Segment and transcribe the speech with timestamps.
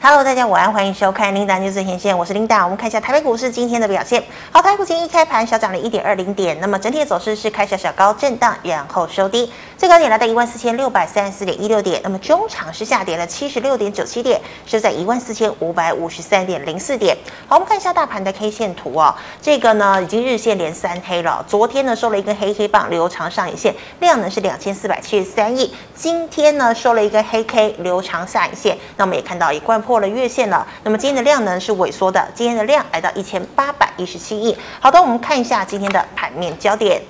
[0.00, 2.62] Hello，大家午安，欢迎收看 Linda News 前线，我是 Linda。
[2.62, 4.22] 我们看一下台北股市今天的表现。
[4.52, 12.00] 好，台北股今天一开盘小涨了一点二零点，那么整体的走势是开小小高震荡，然后收低，最高点来到一万四千六百三十四点一六点。
[12.04, 17.16] 那么中场是下跌了七十六点九七点，是在一万四千五百五十三点零四点。
[17.48, 19.12] 好，我们看一下大盘的 K 线图哦，
[19.42, 21.44] 这个呢已经日线连三黑了。
[21.48, 25.74] 昨天呢收了一根黑 K 棒，留长上影线，量呢是两千四百七十三亿。
[25.92, 29.82] 今天呢收了一根黑 K，留长下影线，那我们也看到一贯。
[29.88, 34.54] 破了月线了，那么今天的量呢是萎缩的，今天的量来到一千八百一十七亿。
[34.80, 37.00] 好的，我们看一下今天的盘面焦点。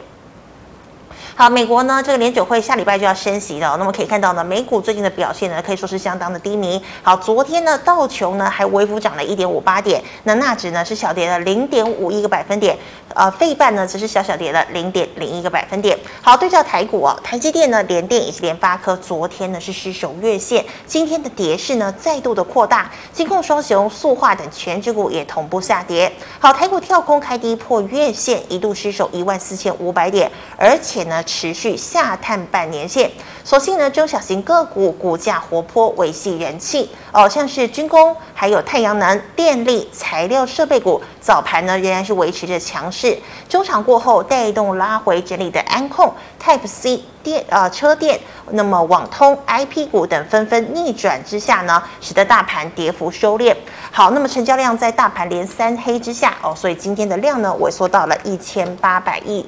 [1.39, 3.77] 好，美国呢，这个联准会下礼拜就要升息了。
[3.79, 6.83] 那么可以看到呢，美股最近的表现呢，可以说是相当的低迷。
[7.01, 12.77] 好，昨天呢，道琼呢还微幅涨了一点五八点，那纳指呢是小跌了零点五一个百分点，
[13.15, 15.97] 呃，费半呢只是小小跌了零点零一个百分点。
[16.21, 26.13] 好，对照台股哦，台积电呢、联电以及联发科昨天呢是失守月线，今天的跌势呢再度的扩大，金控双雄、塑化等全指股也同步下跌。
[26.41, 31.23] 好，台股跳空开低破月线，一度失守一万四千五百点，而且呢。
[31.29, 33.11] 持续下探半年线，
[33.45, 43.17] 所幸呢，中小型个股股价活泼，维系人气哦，像是军工、还有太阳能、电力、材料设备股，早盘呢仍然是维持着强势。
[43.47, 46.11] 中场过后带动拉回整理的安控、
[46.43, 48.19] Type C 电呃车电，
[48.53, 53.55] 那么网通、IP 股等纷纷逆转之下呢，使得大盘跌幅收敛。
[53.93, 59.47] 好，那么成交量在大盘连三黑之下哦，所以今天的量呢萎缩到了一千八百亿。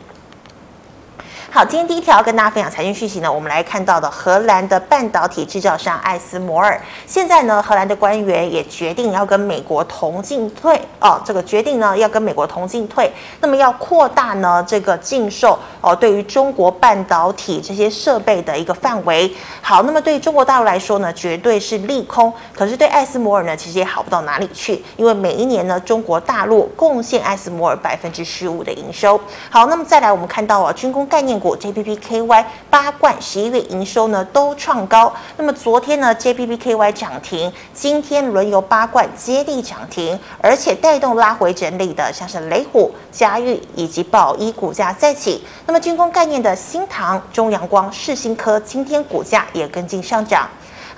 [1.53, 19.29] 好，今天第一条跟大家分享财经讯息呢，我们来看到的荷兰的半导体制造商艾斯摩尔，现在呢，荷兰的官员也决定要跟美国同进退哦，这个决定呢要跟美国同进退，那么要扩大呢这个禁售哦，对于中国半导体这些设备的一个范围。
[19.61, 29.21] 好，那么对中国大陆来说呢，绝对是利空，可是对艾斯摩尔呢，其实也好不到哪里去，因为每一年呢，中国大陆贡献艾斯摩尔百分之十五的营收。
[29.51, 31.40] 好，那么再来我们看到啊，军工概念。
[31.41, 50.49] 股 JPPKY 八冠十一月营收呢都创高，那么昨天呢 JPPKY 涨停，今天轮游八冠接力涨停，而且带动拉回整理的像是雷虎、嘉裕以及宝一股价再起，那么军工概念的新唐、中阳光、世新科今天股价也跟进上涨。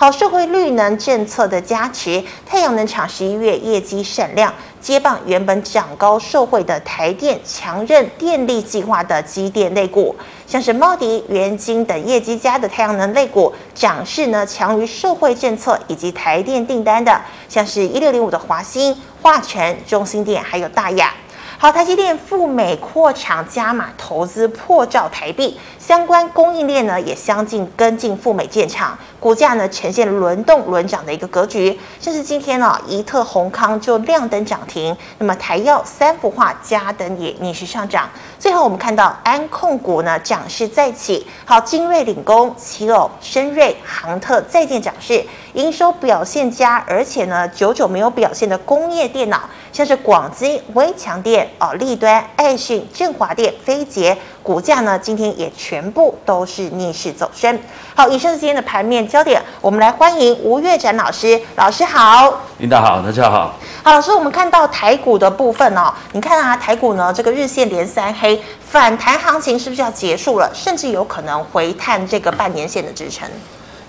[0.02, 10.12] 好，社会绿能政策的加持，太阳能厂十一月业绩闪亮，接棒原本涨高受惠的台电强韧电力计划的机电类股，
[10.44, 21.14] 像是茂迪、元晶等业绩佳的太阳能类股，涨势呢强于受惠政策以及台电订单的，像是一六零五的华兴、华城、中心电还有大亚。
[21.58, 31.78] 好，台积电赴美扩厂加码投资破兆台币，相关供应链呢也相继跟进赴美建厂，股价呢呈现轮动轮涨的一个格局。
[32.00, 38.10] 像是今天呢、哦，宜特宏康就亮灯涨停，那么台药、三福化、嘉登也逆势上涨。
[38.36, 49.42] 最后我们看到安控股呢涨势再起，好，精锐领工，奇偶、深锐、航特再见涨势，营收表现佳，而且呢久久没有表现的工业电脑。
[49.72, 57.58] 像是广基、威强电、哦，立端、爱讯、振华电、飞捷，股价呢今天也全部都是逆势走升。
[57.94, 61.40] 好，以上是今天的盘面焦点，我们来欢迎吴月展老师。
[61.56, 63.54] 老师好，领导好，大家好。
[63.84, 70.50] 好，老师，我们看到台股的部分哦，你看啊，台股呢这个日线连三黑，反弹行情是不是要结束了？
[70.54, 73.28] 甚至有可能回探这个半年线的支撑？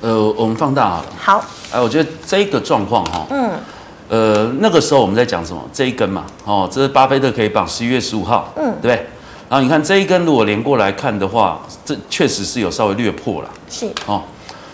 [0.01, 1.05] 呃，我们放大好了。
[1.19, 3.51] 好，哎，我觉得这个状况哈，嗯。
[4.09, 5.61] 呃，那个时候我们在讲什么？
[5.73, 9.07] 这一根嘛，哦，这是巴菲特 K 棒，十一月十五号，嗯，对不对？
[9.53, 14.23] 然后你看这一根，如果连过来看的话，这确实是有稍微略破了，是哦。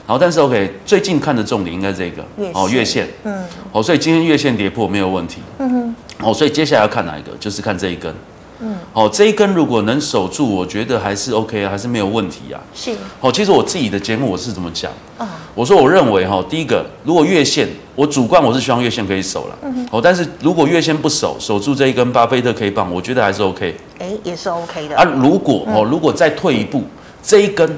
[0.07, 7.33] 然后但是 OK，最近看的重点应该这个月哦，月线，嗯，哦，所以今天月线跌破没有问题，嗯哼，哦，所以接下来要看哪一个？
[7.41, 8.15] 就是看这一根。
[8.61, 12.59] 嗯，好，这一根如果能守住，我觉得还是 OK 啊，还是没有问题啊。
[12.75, 14.91] 是，好，其实我自己的节目我是怎么讲？
[15.17, 19.57] 啊，我说我认为哈，第一个，如果月线，我主观我是希望月线可以守了。
[19.61, 19.87] 嗯哼。
[19.89, 23.77] 好，但是如果月线不守，守住这一根巴菲特 K 棒，我觉得还是 OK。
[23.99, 24.97] 哎，也是 OK 的。
[24.97, 26.83] 啊，如果哦，如果再退一步，
[27.23, 27.73] 这一根，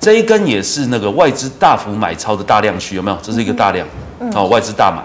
[0.00, 3.16] 这一根也是那个外资大幅买超的大量区，有没有？
[3.22, 3.86] 这是一个大量，
[4.34, 5.04] 哦，外资大买。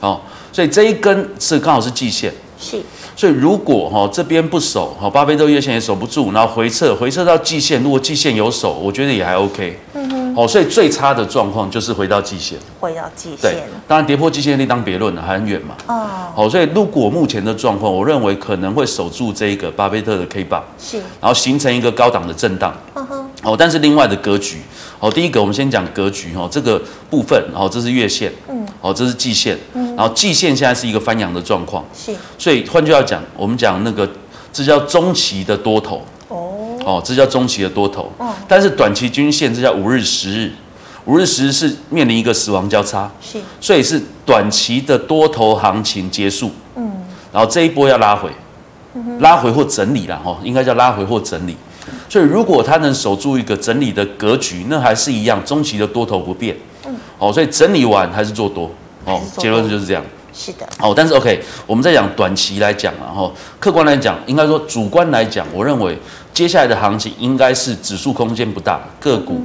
[0.00, 0.20] 哦，
[0.52, 2.32] 所以这一根是刚好是季线。
[2.62, 2.80] 是。
[3.14, 9.78] 所以如果哈这边不守，哈巴菲特月线也守不住，然后回撤回撤到季线，如果季线有守，我觉得也还 OK。
[9.94, 10.22] 嗯哼。
[10.34, 12.56] 好，所以最差的状况就是回到季线。
[12.80, 13.38] 回到季线。
[13.52, 15.74] 对，当然跌破季线另当别论了，还很远嘛。
[15.88, 16.06] 哦。
[16.34, 20.64] 好，所以如果目前的状况，我认为可能会守住这一个巴菲特的 K 棒。
[20.78, 20.98] 是。
[21.20, 22.74] 然后形成一个高档的震荡。
[22.94, 23.30] 嗯哼。
[23.42, 24.62] 哦，但是另外的格局，
[25.02, 28.32] 哦，第一个我们先讲格局哈，这个部分，哦，这是月线。
[28.48, 28.62] 嗯。
[28.80, 34.08] 哦，这是季线，嗯然后季线现在是一个翻阳的状况，是，所以换句话讲，我们讲那个
[34.52, 40.52] 这叫中期的多头，哦，哦，这叫中期的多头，哦，但是短期均线这叫五日、十日，
[41.04, 46.90] 五日、十日是面临一个死亡交叉，是，所以是短期的多头行情结束，嗯，
[47.32, 48.28] 然后这一波要拉回，
[49.20, 51.56] 拉回或整理了哈，应该叫拉回或整理，
[52.08, 56.56] 所以如果它能守住一个整理的格局，那还是一样中期的多头不变。
[56.86, 58.70] 嗯哦，所以整理完还是做多，
[59.04, 60.02] 哦，结论就是这样。
[60.32, 60.66] 是的。
[60.80, 65.96] 哦，但是 OK，我们在讲短期来讲然后客观来讲，应该说主观来讲，我认为
[66.34, 69.44] 接下来的行情应该是指数空间不大，个股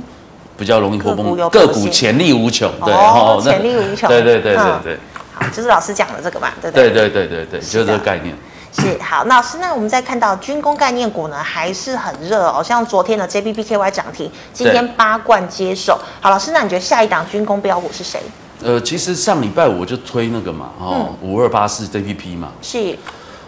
[0.57, 2.71] 比较容易破崩，个股潜力无穷。
[2.83, 4.09] 对，哦，潜力无穷。
[4.09, 4.97] 对对对对对。
[5.33, 8.35] 好，就是老师讲的这个嘛，对对对对对对，就是这个概念。
[8.79, 12.61] 是好，那老师，那我们再看到军工概念股呢，还是很热哦。
[12.63, 15.99] 像昨天的 JPPKY 涨停，今天八冠接手。
[16.21, 18.21] 好，老师，那你觉得下一档军工标股是谁？
[18.63, 22.49] 呃，其实上礼拜我就推那个嘛，哦，五二八四 JPP 嘛。
[22.61, 22.97] 是。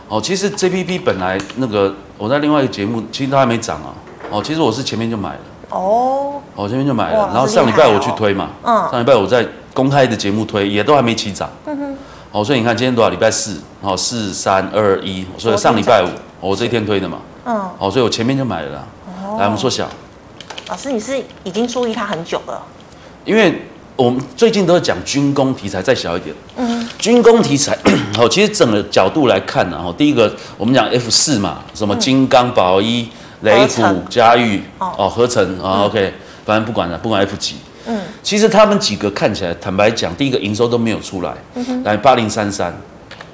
[0.08, 3.94] 哦，其实 JPP 本来那个我在另外一个节目，其实都还没涨啊。
[4.32, 5.40] 哦，其实我是前面就买了。
[5.70, 6.42] 哦。
[6.56, 8.50] 哦，前面就买了，然后上礼拜我去推嘛。
[8.64, 8.76] 嗯。
[8.92, 11.48] 上礼拜我在公开的节目推，也都还没起涨。
[11.66, 11.98] 嗯哼。
[12.32, 13.10] 哦，所以你看今天多少？
[13.10, 16.08] 礼拜四，哦，四三二一，所以上礼拜五，
[16.40, 17.18] 我这一天推的嘛。
[17.46, 17.56] 嗯。
[17.80, 18.88] 哦，所以我前面就买了啦。
[19.24, 19.38] 哦。
[19.40, 19.90] 来，我们缩小。
[20.68, 22.62] 老师，你是已经注意它很久了。
[23.26, 23.64] 因为
[23.96, 26.36] 我们最近都是讲军工题材，再小一点。
[26.58, 26.88] 嗯。
[27.00, 27.76] 军工题材，
[28.20, 33.10] 哦，其实整个角度来看呢，哦，第一个我们讲 F 四嘛，什么金刚、宝一、
[33.42, 36.14] 雷虎、嘉裕，哦，合成啊，OK，
[36.46, 37.56] 反正不管了，不管 F 几。
[38.30, 41.34] 嗯，其实他们几个看起来，坦白讲，第一个营收都没有出来。
[41.56, 41.84] 嗯。
[41.84, 42.72] 来八零三三，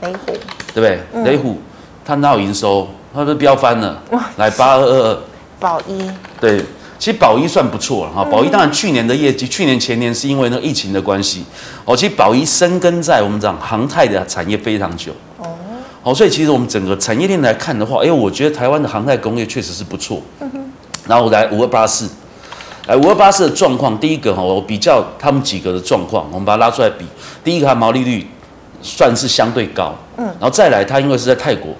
[0.01, 0.25] 雷虎，
[0.73, 0.99] 对不对？
[1.13, 1.59] 嗯、雷虎，
[2.05, 2.87] 它哪有营收？
[3.13, 4.01] 它都飙翻了。
[4.11, 5.19] 哇来八二二二，
[5.59, 6.09] 宝一，
[6.39, 6.59] 对，
[6.97, 8.23] 其实宝一算不错了哈。
[8.23, 11.43] 宝一当然去年的业绩，去年前年是因为那疫情的关系。
[11.83, 15.11] 哦，其实宝一深耕在我们讲航太的产业非常久。
[15.37, 15.47] 哦。
[16.03, 20.21] 哦，所以其实我们整个产业链来看的话，哎，我觉得台湾的航太工业确实是不错。
[20.39, 20.71] 嗯哼。
[21.07, 22.09] 然后我来五二八四。
[22.87, 27.03] 哎，五二八四的状况，第一个哈，我比较他们几个的状况，我们把它拉出来比。
[27.43, 28.25] 第一个，它毛利率
[28.79, 31.71] 算是相对高，嗯，然后再来，它因为是在泰国，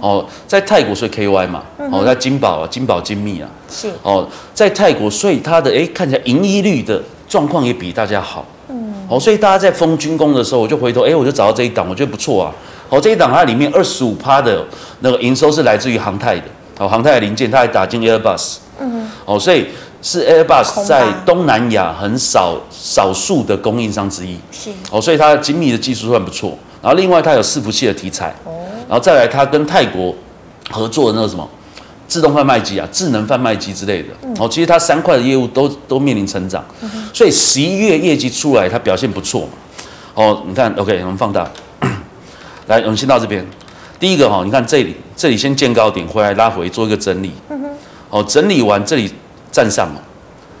[0.00, 12.54] 哦，在泰国所以 KY 嘛，哦，在金宝啊，金宝精密啊，是，哦，在泰国，所以它的哎看起来盈利率的状况也比大家好，嗯，哦，所以大家在封军工的时候，我就回头哎，我就找到这一档，我觉得不错啊，
[12.88, 14.64] 哦，这一档它里面二十五趴的
[15.00, 16.44] 那个营收是来自于航太的，
[16.78, 19.66] 哦，航太的零件，它还打进 Airbus，嗯，哦，所以。
[20.00, 24.70] 是 Airbus 在东南亚很少少数的供应商之一，是。
[24.90, 26.56] 哦，所以它精密的技术算不错。
[26.80, 28.52] 然后另外它有伺服器的题材，哦，
[28.88, 30.14] 然后再来它跟泰国
[30.70, 31.48] 合作的那个什么
[32.06, 34.08] 自动贩卖机啊、智能贩卖机之类的，
[34.38, 36.64] 哦，其实它三块的业务都都面临成长，
[37.12, 39.48] 所以十一月业绩出来它表现不错嘛。
[40.14, 41.50] 哦，你看，OK，我们放大，
[42.68, 43.44] 来，我们先到这边。
[43.98, 47.32] 第一个哈，你看这里，这里先见高点回来拉回做一个整理，
[48.08, 49.12] 哦，整理完这里。
[49.50, 50.00] 站上嘛，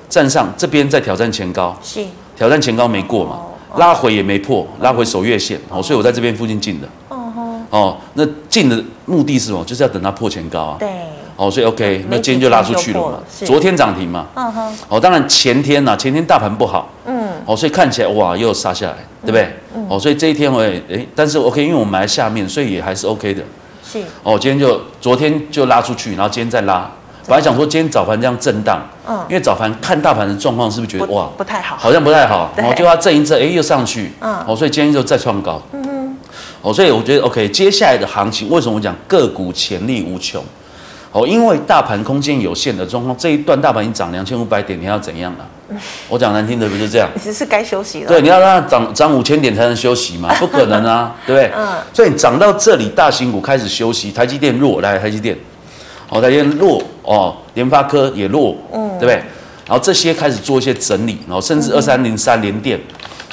[0.08, 2.04] 站上这边在挑战前高，是。
[2.36, 3.40] 挑战前高没过嘛，
[3.78, 7.32] 拉回也没破，拉回守月线，哦，所以我在这边附近进的，哦
[7.70, 9.64] 哦，那进的目的是什么？
[9.64, 10.88] 就是要等它破前高啊，对，
[11.34, 19.50] 哦，所以 OK，那今天就拉出去了嘛，昨天涨停嘛，嗯哼，哦，当然前天呐，前天大盘不好，嗯，哦，所以看起来哇又杀下来，对不对？
[19.88, 23.42] 哦，所以这一天我也诶，但是 OK，因为我们买在下面，所以也还是 OK 的，
[23.84, 26.88] 是，哦，今天就昨天就拉出去，然后今天再拉。
[27.28, 36.16] 本来想说今天早盘这样震荡，嗯，因为早盘看大盘的状况，是不是觉得哇不太好，好像不太好，然后就要震一震，哎，又上去，嗯，哦，所以今天就再创高，嗯哼，
[36.62, 40.42] 哦，所以我觉得 OK，接下来的行情为什么我讲个股潜力无穷？
[41.12, 45.46] 哦，因为大盘空间有限的状况，这一段大盘已经涨两千五百点，你要怎样了？
[46.08, 48.08] 我讲难听的不是这样， 只是该休息了。
[48.08, 50.34] 对，你要让它涨涨五千点才能休息嘛？
[50.38, 51.50] 不可能啊， 对不对？
[51.56, 55.36] 嗯，所以涨到这里，大型股开始休息，台积电弱，来台积电。
[56.08, 59.22] 哦，台积电弱哦，联发科也弱，嗯，对不对？
[59.66, 62.80] 然后这些开始做一些整理，然后甚至二三零三连电，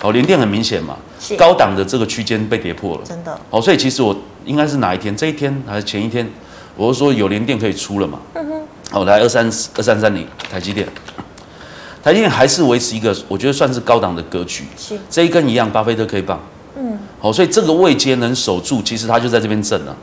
[0.02, 3.40] 哦，连电很明显嘛，是高档的这个区间被跌破了，真的。
[3.50, 4.14] 哦，所以其实我
[4.46, 5.16] 应该是哪一天？
[5.16, 6.30] 这一天还是前一天？
[6.76, 8.20] 我是说有连电可以出了嘛？
[8.34, 8.62] 嗯哼。
[8.92, 10.86] 哦，来二三二三三零台积电，
[12.04, 16.40] 台积电还是维持一个我觉得算是高档的格局，是这一根一样，巴菲特可以棒，
[16.78, 19.96] 嗯，好，所以这个位阶能守住，其实它就在这边震了，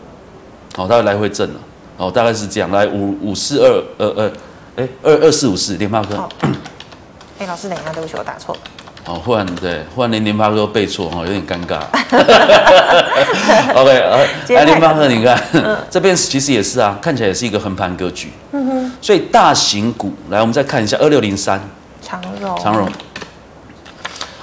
[0.75, 1.61] 好，它会来回震了。
[2.03, 4.33] 哦，大概是这样，来五五四二二二，
[4.75, 6.29] 哎，二二四五四联发科。
[7.39, 8.61] 哎，老师，等一下，对不起，我打错了。
[9.07, 11.79] 哦，忽然对，忽然连联发科都背错，哦，有点尴尬。
[13.75, 18.33] OK，呃，来联发科，你看，嗯、 这边其实也是啊，看起来也是一个横盘格局。
[18.51, 18.93] 嗯哼。
[19.01, 21.61] 所以大型股，来，我们再看一下二六零三。
[22.01, 22.59] 长荣。
[22.61, 22.89] 长荣。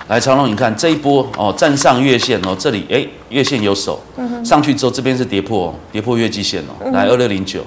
[0.10, 4.02] 来长荣，你看这一波哦，站上月线哦，这里哎，月线有守，
[4.44, 7.64] 上去之后这边是跌破哦，跌破月季线哦，来二六零九。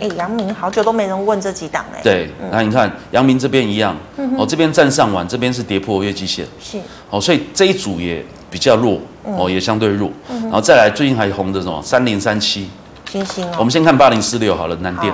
[0.00, 2.00] 哎，阳明好久都没人问这几档哎。
[2.02, 3.94] 对，那你看阳明这边一样，
[4.38, 6.78] 哦，这边站上完，这边是跌破月季线，是，
[7.10, 12.70] 哦，所以这一组也比较弱，哦，也相对弱，然后再来最近还红的什么三零三七，
[13.12, 15.12] 星星哦，我们先看八零四六好了，南电，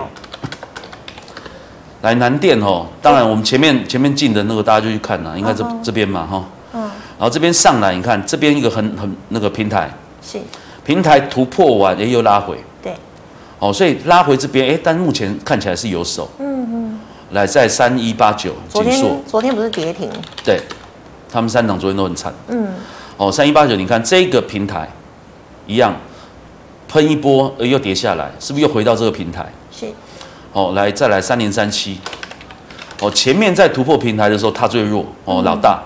[2.06, 6.82] 来南电哦，当然我们前面前面进的那个大家就去看了，应该这这边嘛哈，嗯，
[7.18, 9.90] 然后这边上来你看这边一个很很那个平台，
[10.22, 10.38] 是，
[10.84, 12.56] 平台突破完也又拉回。
[12.80, 12.94] 对
[13.58, 16.30] 哦，所以拉回这边，哎，但目前看起来是有手。
[16.38, 17.00] 嗯嗯。
[17.32, 20.08] 来，在三一八九，昨天昨天不是跌停？
[20.44, 20.60] 对，
[21.28, 22.32] 他们三档昨天都很惨。
[22.46, 22.68] 嗯。
[23.16, 24.88] 哦，三一八九，你看这个平台
[25.66, 25.92] 一样
[26.88, 29.44] 喷一波，呃，又跌下来，是不是又回到这个平台？
[29.72, 29.86] 是。
[30.56, 31.98] 哦，来再来三零三七。
[33.00, 35.04] 哦，前面在突破平台的时候，它最弱。
[35.26, 35.82] 哦，老大。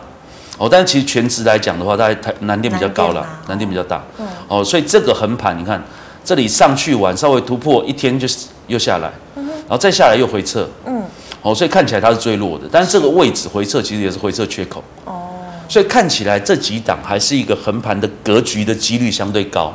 [0.56, 4.00] 哦，但是其实全值来讲的话，大概台南电比较高了，南电比较大。
[4.18, 4.26] 嗯。
[4.46, 5.82] 哦，所以这个横盘，你看。
[6.22, 8.28] 这里上去完，稍微突破一天就
[8.66, 11.02] 又下来，然后再下来又回撤，嗯，
[11.40, 15.30] 哦，所以看起来它是最弱的，但是这个位置回撤其实也是回撤缺口，哦，
[15.66, 19.74] 所以看起来这几档还是一个横盘的格局的几率相对高，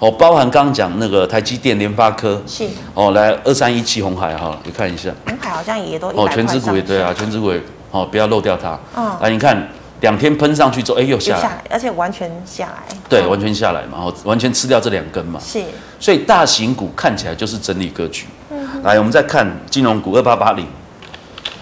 [0.00, 9.68] 哦，包含刚刚讲那个台积电、联发科，是，哦，来二三一七红海哈，你看一下，红海好像也都哦，全指股也对啊，全指股也哦，不要漏掉它，嗯，来你看。
[10.00, 12.96] 两天喷上去之后，哎，又下来，下来，而且完全下来。
[13.06, 15.38] 对，完全下来嘛，然后完全吃掉这两根嘛。
[15.38, 15.62] 是。
[15.98, 18.26] 所以大型股看起来就是整理格局。
[18.50, 18.82] 嗯。
[18.82, 20.66] 来，我们再看金融股二八八零。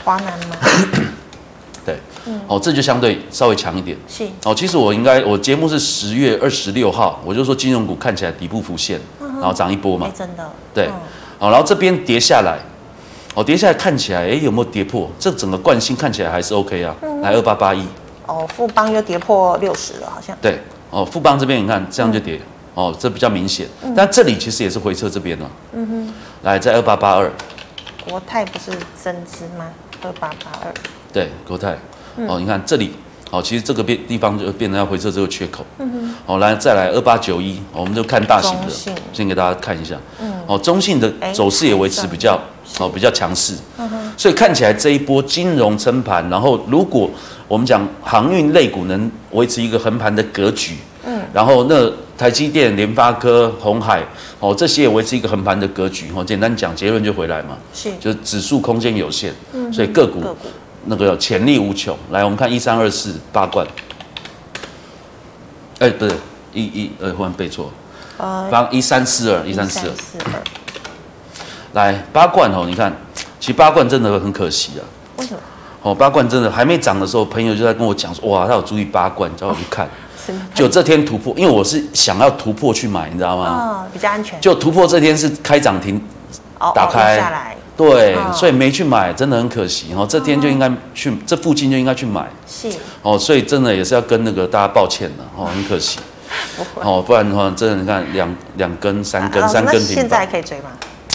[0.05, 0.57] 华南吗？
[2.47, 3.97] 哦，这就相对稍微强一点。
[4.09, 4.27] 是。
[4.45, 10.11] 哦，其实我应该，我节目是十月二十六号，我就说金融股看起来底部浮现，然后涨一波嘛。
[10.17, 10.51] 真的。
[10.75, 10.89] 对。
[11.39, 12.59] 好，然后这边跌下来，
[13.35, 15.09] 哦，跌下来看起来，哎，有没有跌破？
[15.19, 16.95] 这整个惯性看起来还是 OK 啊。
[17.23, 17.87] 来，二八八一。
[18.27, 20.37] 哦，富邦又跌破六十了，好像。
[20.43, 20.59] 对，
[20.91, 22.37] 哦，富邦这边你看这样就跌，
[22.75, 23.67] 嗯、哦，这比较明显。
[23.83, 25.51] 嗯、但这里其实也是回撤这边了。
[25.73, 26.15] 嗯哼。
[26.43, 27.33] 来，在二八八二。
[28.09, 28.71] 国泰不是
[29.01, 29.67] 增资吗？
[30.03, 30.75] 二八八二。
[31.13, 31.79] 对，国泰。
[32.19, 32.91] 嗯、哦，你看这里，
[33.31, 35.65] 哦，其实这个变地方就变成要回撤这个缺口。
[35.79, 36.15] 嗯哼。
[36.27, 39.97] 哦，来再来二八九一，我们就看大型的，先给大家看一下。
[40.21, 40.33] 嗯。
[40.47, 42.39] 哦，中信的走势也维持比较，
[42.79, 43.55] 欸、哦，比较强势。
[43.79, 44.13] 嗯哼。
[44.17, 47.09] 所以看起来这一波金融撑盘，然后如果
[47.47, 50.75] 我们讲航运类股能维持一个横盘的格局，
[51.07, 54.03] 嗯，然后那台积电、联发科、鸿海，
[54.41, 60.23] 哦，这些也维持一个横盘的格局，哦，简单讲结论就回来嘛，是，就是指数空间有限，嗯，所以个股
[60.89, 61.97] 那个潜力无穷。
[62.11, 63.67] 来，我们看一三二四八冠，
[65.79, 66.15] 哎，不是
[66.53, 67.71] 一一呃，忽然背错，
[68.17, 70.43] 呃，八一三四二一三四二，
[71.73, 72.93] 来八冠哦，你看，
[73.39, 74.83] 其实八冠真的很可惜啊，
[75.17, 75.41] 为什么？
[75.83, 79.89] 哦，八冠真的还没涨的时候，朋友就在跟我讲说，哇，他有注意八冠，叫我去看。
[80.53, 83.47] 就这天突破，因为我是想要突破去买，你知道吗？
[83.47, 84.39] 哦，比较安全。
[84.43, 85.99] 就突破这天是开涨停，
[86.75, 89.95] 打开下来，对，所以没去买，真的很可惜。
[89.95, 92.29] 哦，这天就应该去，这附近就应该去买。
[92.47, 92.69] 是。
[93.03, 96.01] 哦，所以真的也是要跟那个大家抱歉了，哦，很可惜。
[96.75, 99.95] 哦，不然的话，真的你看两两根、三根、三根停。
[99.95, 100.71] 现在可以追吗？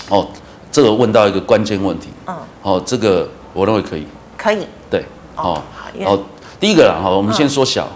[0.10, 0.28] 哦，
[0.72, 2.08] 这个问到一个关键问题。
[2.28, 2.36] 嗯。
[2.62, 4.08] 哦，这个我认为可以。
[4.38, 5.06] 可以，对，
[5.36, 5.62] 哦，
[6.06, 6.20] 哦，
[6.60, 7.88] 第一个啦，哈，我们先缩小，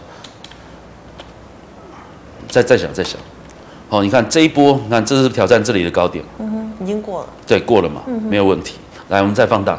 [2.48, 3.18] 再再小再小，
[3.90, 6.24] 好，你看这一波，你看这是挑战这里的高点，
[6.88, 8.76] 已经过了，对，过了嘛，没有问题。
[9.10, 9.78] 来，我们再放大，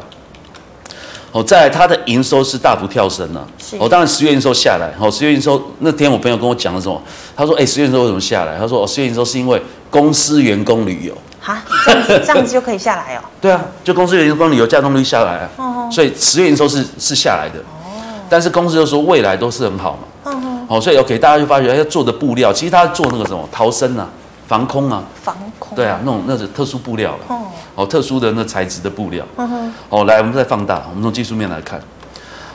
[1.31, 3.47] 哦，再来它的营收是大幅跳升了，
[3.79, 7.01] 哦，当然十月营收下来，哦，十月营收那天我朋友跟我讲了什么？
[7.35, 8.59] 他说，哎，十月营收为什么下来？
[8.59, 11.17] 他说，哦，十月营收是因为公司员工旅游。
[11.43, 13.21] 啊，这样子这样子就可以下来哦。
[13.41, 15.49] 对啊，就公司员工旅游加动率下来啊。
[15.57, 15.89] 哦。
[15.91, 17.59] 所以十月营收是是下来的。
[17.59, 17.89] 哦。
[18.29, 19.99] 但是公司就说未来都是很好嘛。
[20.25, 20.67] 嗯。
[20.67, 24.07] 哦，所以 OK，大家就发觉要做的布料，其实他做那个什么逃生啊、
[24.49, 25.03] 防空啊。
[25.13, 25.75] 防空。
[25.75, 27.19] 对啊，那种那是特殊布料了。
[27.27, 27.45] 哦。
[27.75, 29.23] 哦，特殊的那材质的布料。
[29.37, 29.73] 嗯哼。
[29.89, 31.79] 哦，来，我们再放大，我们从技术面来看。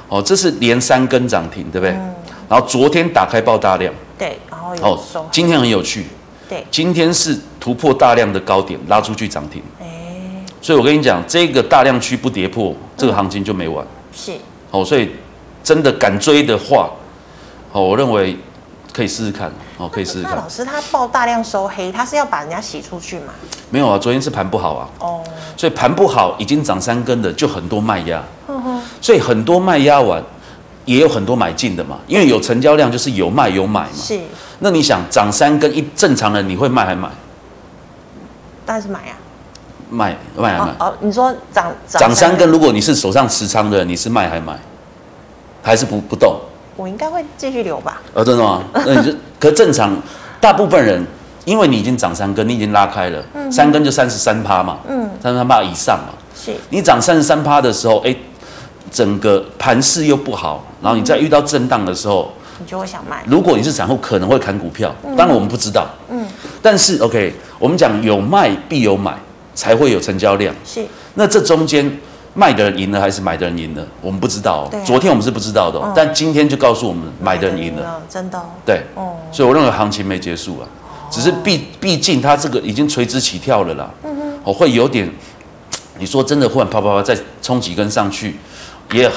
[0.09, 1.93] 哦，这是连三根涨停，对不对？
[1.93, 2.15] 嗯。
[2.49, 3.95] 然后昨天打开爆大量。
[4.19, 5.23] 对，然后有收。
[5.23, 6.07] 哦，今天很有趣。
[6.49, 9.63] 对，今天是突破大量的高点，拉出去涨停。
[9.81, 9.87] 哎，
[10.61, 13.87] 所以我跟你讲，这个大量区不跌破，这个行情就没完。
[14.13, 14.33] 是，
[14.71, 15.11] 哦，所以
[15.63, 16.91] 真的敢追的话，
[17.73, 18.37] 哦，我认为
[18.95, 19.51] 可以试试看。
[19.77, 20.37] 哦，可以试试看。
[20.37, 23.35] 老师，他报大量收黑，他是要把人家洗出去吗？
[23.69, 24.89] 没有啊，昨天是盘不好啊。
[25.01, 25.21] 哦，
[25.57, 28.23] 所以盘不好，已经涨三根的就很多卖压。
[28.47, 30.23] 嗯哼，所以很多卖压完，
[30.85, 33.89] 也有很多买进的嘛，因为有成交量就是有卖有买嘛。
[33.93, 34.21] 是。
[34.61, 37.09] 那你想涨三根一正常人你会卖还买？
[38.65, 39.23] 当然是买呀、啊。
[39.91, 40.75] 卖卖还买？
[40.79, 44.57] 哦，你说涨涨三根，如果你是手上持仓的，你是卖还买？
[45.63, 46.39] 还是不不动？
[46.77, 48.03] 我应该会继续留吧。
[48.13, 48.63] 呃，真的吗？
[48.73, 49.97] 那你就可正常，
[50.41, 51.05] 大部分人，
[51.45, 56.15] 因为你已经涨三根，你已经拉开了，嗯、三根就三十三趴嘛，嗯，三十三趴以上嘛。
[56.35, 56.53] 是。
[56.71, 58.19] 你涨三十三趴的时候，哎、欸，
[58.91, 63.23] 整个盘势又不好，然后你再遇到震荡的时候，你就会想卖。
[63.27, 65.87] 如果你是散户，可能会砍股票，当然我们不知道。
[66.11, 66.27] 嗯。
[66.61, 69.15] 但是 OK，我们讲有卖必有买，
[69.55, 70.55] 才会有成交量。
[70.65, 70.85] 是。
[71.15, 71.99] 那这中间。
[72.35, 73.87] 卖的人赢了还是买的人赢了？
[74.01, 74.85] 我们不知道、哦。
[74.85, 78.43] 昨天我们是不知道的、哦，但今天就告诉我们买的人赢了，真的。
[78.67, 80.67] 对，哦所以我认为行情没结束啊，
[81.11, 83.89] 只是毕毕竟它这个已经垂直起跳了啦。
[84.03, 85.09] 嗯哼，我会有点，
[85.99, 88.37] 你说真的，忽然啪啪啪再冲几根上去，
[88.93, 89.09] 也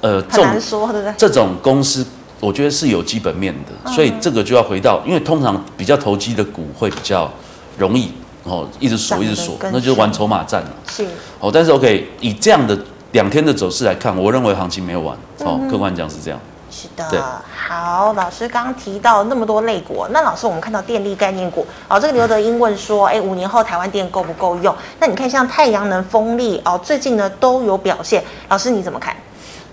[0.00, 1.14] 呃，很难说，对不对？
[1.18, 2.06] 这种公司
[2.40, 7.30] 我觉得是有基本面的，所以这个就要回到，因为通常比较投机的股会比较
[7.76, 8.10] 容易。
[8.44, 10.70] 哦，一直锁，一直锁，那就是玩筹码战了。
[10.86, 11.04] 是。
[11.40, 12.78] 哦，但是 OK，以这样的
[13.12, 15.16] 两天的走势来看，我认为行情没有完。
[15.38, 16.38] 哦，客观讲是这样。
[16.70, 17.40] 是的。
[17.56, 24.74] 好，老师刚刚提到那么多类股，那老师我们看到电力概念股，哦，这个刘德英问说， 哎，五年后台湾电够不够用？
[24.98, 28.22] 那你看像太阳能、风力，哦，最近呢都有表现。
[28.48, 29.16] 老师你怎么看？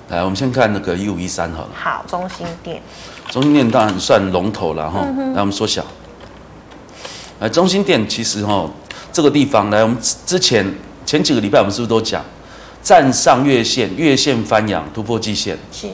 [0.10, 1.70] 来，我们先看那个一五一三好了。
[1.74, 2.82] 好，中心电。
[3.30, 5.00] 中心电当然算龙头了哈。
[5.34, 5.84] 来，我们缩小。
[7.42, 8.70] 来，中心店其实哈，
[9.12, 10.64] 这个地方来，我们之前
[11.08, 12.24] 前几个礼拜我们是不是都讲，
[12.84, 15.88] 站上月线，月线翻阳突破季线，是，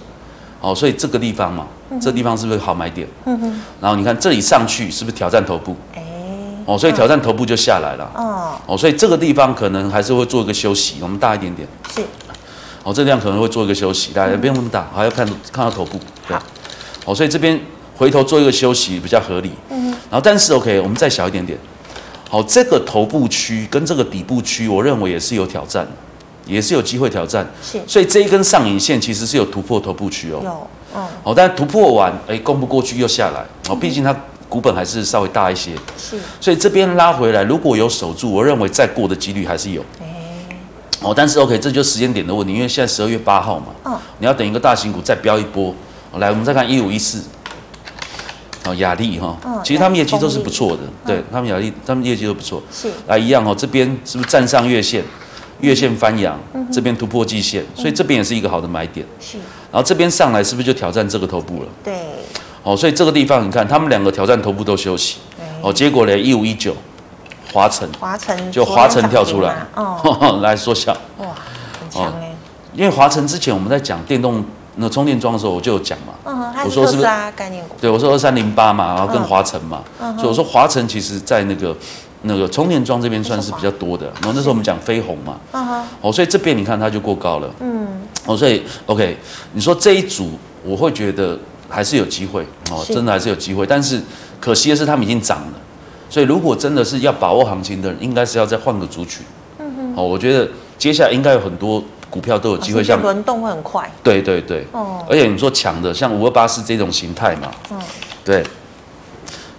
[0.59, 3.07] 哦，所以这个地方嘛，嗯、这地方是不是好买点？
[3.23, 3.61] 嗯哼。
[3.79, 5.73] 然后你看这里上去是不是挑战头部？
[5.95, 6.03] 哎，
[6.65, 8.11] 哦，所以挑战头部就下来了。
[8.13, 11.65] 哦，哦，所以这个地方可能还是会做一个休息，我们大一点点。
[11.95, 12.01] 是，
[12.83, 15.97] 哦，这个地方可能会做一个休息，大家不用那么大，还要看看到头部。
[16.27, 16.35] 对。
[16.35, 16.43] 好，
[17.05, 17.57] 哦，所以这边。
[17.97, 21.57] 回头做一个休息比较合理，嗯，然后但是 OK，我们再小一点点，
[22.29, 25.87] 好，这个头部区跟这个底部区，我认为也是有挑战，
[26.45, 34.15] 也是有机会挑战，是，所以这一根上影线其实是有突破头部区哦，有，嗯，好，但突破完，哎，攻不过去又下来，哦，毕竟它
[34.47, 40.05] 股本还是稍微大一些，是，所以这边拉回来如果有守住，我认为再过的几率还是有，哎，
[41.01, 45.73] 哦，但是 OK，这就是时间点的问题，因为现在十二月八号嘛，嗯，你要等一个大型股再飙一波，
[46.19, 47.23] 来，我们再看一五一四。
[48.67, 52.61] 哦，亚力哈，其实他们业绩都是不错的，对他们亚力，他们业绩都不错。
[52.71, 55.03] 是啊，一样哦，这边是不是站上月线？
[55.61, 56.39] 月线翻阳，
[56.71, 59.03] 这边突破季线，所以这边也是一个好的买点。
[59.19, 59.37] 是，
[59.71, 61.69] 然后这边上来是不是就挑战这个头部了？
[61.83, 61.93] 对。
[62.61, 65.17] 哦，所以这个地方你看，他们两个挑战头部都休息。
[65.61, 66.75] 哦，结果呢，一五一九，
[67.51, 70.91] 华晨，华晨就华晨跳出来，哦， 来缩小。
[71.17, 71.27] 哇，
[71.79, 72.35] 很强哎。
[72.75, 74.45] 因为华晨之前我们在讲电动。
[74.79, 77.75] 那充电桩的时候我就有讲嘛，嗯、我说是不是概念股？
[77.81, 81.75] 对，我说二三零八嘛，然后跟华晨嘛，嗯、所以我说华晨其实在那个
[82.21, 84.05] 那个充电桩这边算是比较多的。
[84.21, 87.87] 然后那时候我们讲飞鸿嘛，嗯、哦，所以这边你看它就过高了，嗯，
[88.27, 89.17] 哦，所以 OK，
[89.53, 90.31] 你说这一组
[90.63, 91.37] 我会觉得
[91.67, 93.99] 还是有机会，哦，真的还是有机会，但是
[94.39, 95.53] 可惜的是他们已经涨了，
[96.07, 99.25] 所以如果真的是要把握行情的人，应该是要再换个族群，
[99.57, 101.83] 嗯哼，哦，我觉得接下来应该有很多。
[102.09, 103.89] 股票都有机会像，像轮动会很快。
[104.01, 107.79] 对对对，哦，而且你说强的，像五二八四这种形态嘛，嗯，
[108.23, 108.43] 对，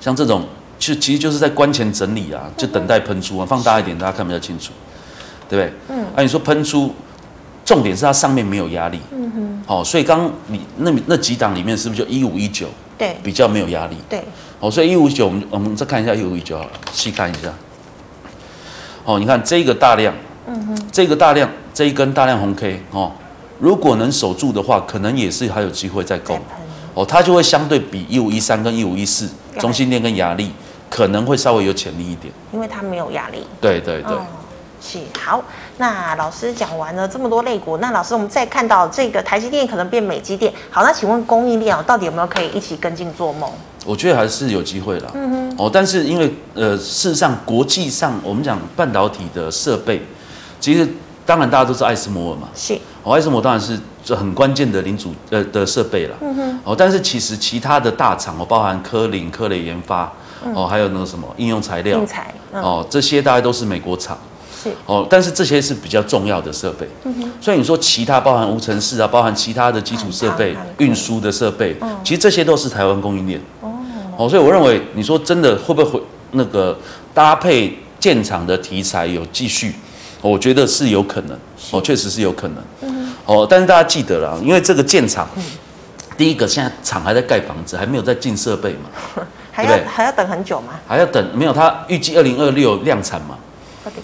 [0.00, 0.46] 像这种
[0.78, 4.72] 就其实就是在关前整理啊，就等待喷出啊，放大一点，大家看比较清楚，
[5.48, 5.96] 对不对？
[5.96, 6.94] 嗯，那、啊、你说喷出，
[7.64, 12.66] 重点是它上面没有压力，嗯哼，好、哦，所以刚你那那几档里面是不是就一五一九？
[12.96, 14.18] 对，比较没有压力，对，
[14.58, 17.52] 好、哦，所以一五一九，我们我们再看一下一五一九好了，细看一下，
[19.04, 20.14] 哦，你看这个大量。
[20.48, 23.12] 嗯哼，这个大量这一根大量红 K 哦，
[23.58, 26.40] 如果能守住的话，可能也是还有机会再攻
[26.94, 30.50] 哦，它就会相对比一五一三跟一五一四中兴电跟亚力
[30.90, 33.46] 可能会稍微有潜力一点，因为它没有压力。
[33.60, 34.16] 对对对，
[34.80, 35.42] 是好。
[35.76, 43.48] 那老师讲完了这么多类股，那老师我们再看到这个台积电可能变美积电，好，那请问供应链哦到底有没有可以一起跟进做梦？
[43.86, 45.08] 我觉得还是有机会的。
[45.14, 50.02] 嗯哼，哦，但是因为呃，事实上国际上我们讲半导体的设备。
[50.60, 50.88] 其实，
[51.24, 52.78] 当然大家都是爱斯摩尔嘛，是。
[53.02, 60.12] 哦，爱斯摩尔当然是这很关键的零组呃的设备了，嗯哼，哦，但是其实其他的大厂哦，包含科林、科磊研发，
[60.54, 64.18] 哦，还有那个什么应用材料，材，哦，这些大概都是美国厂，
[64.62, 64.70] 是。
[64.86, 73.72] 哦，但是这些是比较重要的设备，嗯哼，所以你说其他包含无尘室啊，包含其他的基础设备、运输的设备，其实这些都是台湾供应链，哦，
[74.16, 76.76] 哦，所以我认为你说真的会不会会那个
[77.14, 79.74] 搭配建厂的题材有继续？
[80.20, 81.38] 我觉得是有可能，
[81.70, 85.42] 哦，确实是有可能，嗯，哦，但是大家记得了，因为这个建厂，嗯，
[86.16, 90.74] 第一个现在厂还在盖房子，还没有在进设备嘛， 还要还要等很久吗？
[90.86, 93.38] 还要等，没有，他预计二零二六量产嘛，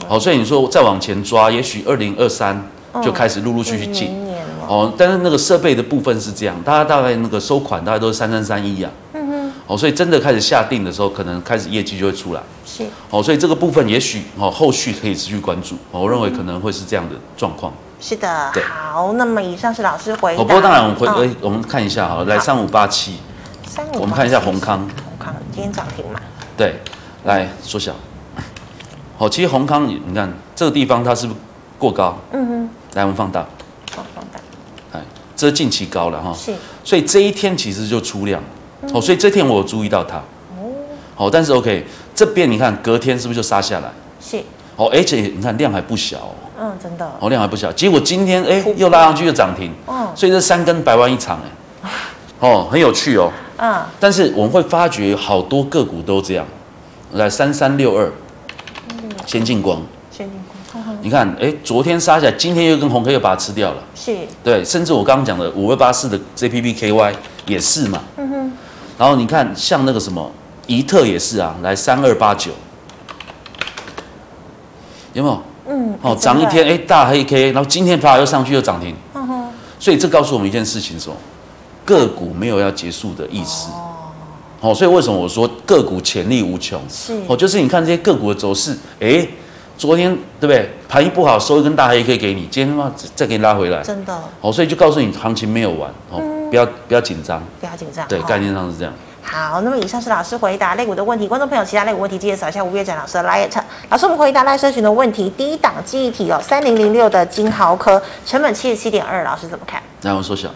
[0.06, 2.62] 好，哦，所以你说再往前抓，也许二零二三
[3.02, 4.10] 就开始陆陆续续进，
[4.68, 8.90] 哦，但是那个设备的部分是这样，大家大概那个收款大概都是三三三一啊。
[9.76, 12.42] 所以真的开始下定的时候，可能开始业绩就会出来。
[12.66, 12.84] 是。
[13.10, 15.76] 哦，所以这个部分也许哦后续可以持续关注。
[15.90, 17.72] 我认为可能会是这样的状况。
[18.00, 18.52] 是的。
[18.68, 20.42] 好，那么以上是老师回答。
[20.42, 23.16] 不过当然我们回，我们看一下哈，来三五八七。
[23.66, 24.00] 三五八七。
[24.00, 24.78] 我们看一下宏康。
[24.80, 26.20] 宏康今天涨停嘛？
[26.56, 26.80] 对。
[27.24, 27.94] 来缩小。
[29.16, 31.38] 好，其实宏康你你看这个地方它是不是
[31.78, 32.18] 过高？
[32.32, 32.70] 嗯哼。
[32.92, 33.40] 来，我们放大。
[33.96, 34.38] 好放大。
[34.92, 35.02] 哎，
[35.34, 36.34] 这是近期高了哈。
[36.34, 36.52] 是。
[36.84, 38.42] 所以这一天其实就出量。
[38.92, 40.16] 哦，所以这天我有注意到它。
[40.16, 40.68] 哦。
[41.14, 43.90] 好，但是 OK，这边你看隔天是不是就杀下来？
[44.20, 44.38] 是。
[44.76, 46.34] 哦，而且你看量还不小。
[46.60, 47.10] 嗯，真的。
[47.20, 47.72] 哦，量还不小。
[47.72, 49.72] 结果今天哎又拉上去又涨停。
[49.86, 50.08] 嗯。
[50.14, 51.90] 所以这三根百万一场哎。
[52.40, 53.30] 哦，很有趣哦。
[53.58, 53.82] 嗯。
[53.98, 56.44] 但是我们会发觉好多个股都这样。
[57.12, 58.12] 来三三六二。
[59.26, 59.80] 先进光。
[60.10, 60.36] 先进
[60.72, 60.96] 光。
[61.00, 63.76] 你看，哎，昨天杀下来，今天又跟红 K 又把它吃掉了。
[63.94, 64.16] 是。
[64.42, 67.14] 对，甚至我刚刚讲的五二八四的 JPPKY
[67.46, 68.02] 也是嘛。
[68.16, 68.33] 嗯哼。
[68.98, 70.30] 然后你看，像那个什么
[70.66, 72.50] 怡特也是啊，来三二八九，
[75.12, 75.42] 有没有？
[75.68, 75.98] 嗯。
[76.02, 78.94] 哦，涨一天，哎，大黑 K，然后今天啪又上去又涨停。
[79.14, 79.48] 嗯哼。
[79.78, 81.16] 所以这告诉我们一件事情，说
[81.84, 83.70] 个股没有要结束的意思。
[83.70, 84.70] 哦。
[84.70, 86.80] 哦，所以为什么我说个股潜力无穷？
[86.88, 87.20] 是。
[87.26, 89.26] 哦，就是你看这些个股的走势，哎。
[89.76, 90.70] 昨天对不对？
[90.88, 94.16] 盘一不好，收一根大黑 K 给你，今天他妈再给你拉回来，真的。
[94.40, 98.06] 哦，所以就告诉你，行情没有完哦，嗯、不要不要紧张，不要紧张。
[98.06, 98.94] 对，概念上是这样。
[99.20, 103.50] 好，那么以上是老师回答类股的问题，观众朋友其他类股问题记得扫一下吴月展老师的 LINE。
[103.88, 109.82] 老师，我们回答赖社群的问题，第一档记忆体哦，三零零六的金豪科，成本七十七点二，老师怎么看？
[110.02, 110.48] 来，我们缩小，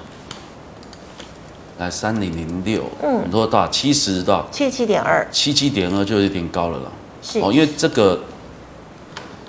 [1.79, 3.67] 来三零零六，嗯，多少？
[3.67, 4.47] 七十多少？
[4.53, 6.93] 七十七点二，七七点二就有点高了了。
[7.21, 8.23] 是哦，因为这个。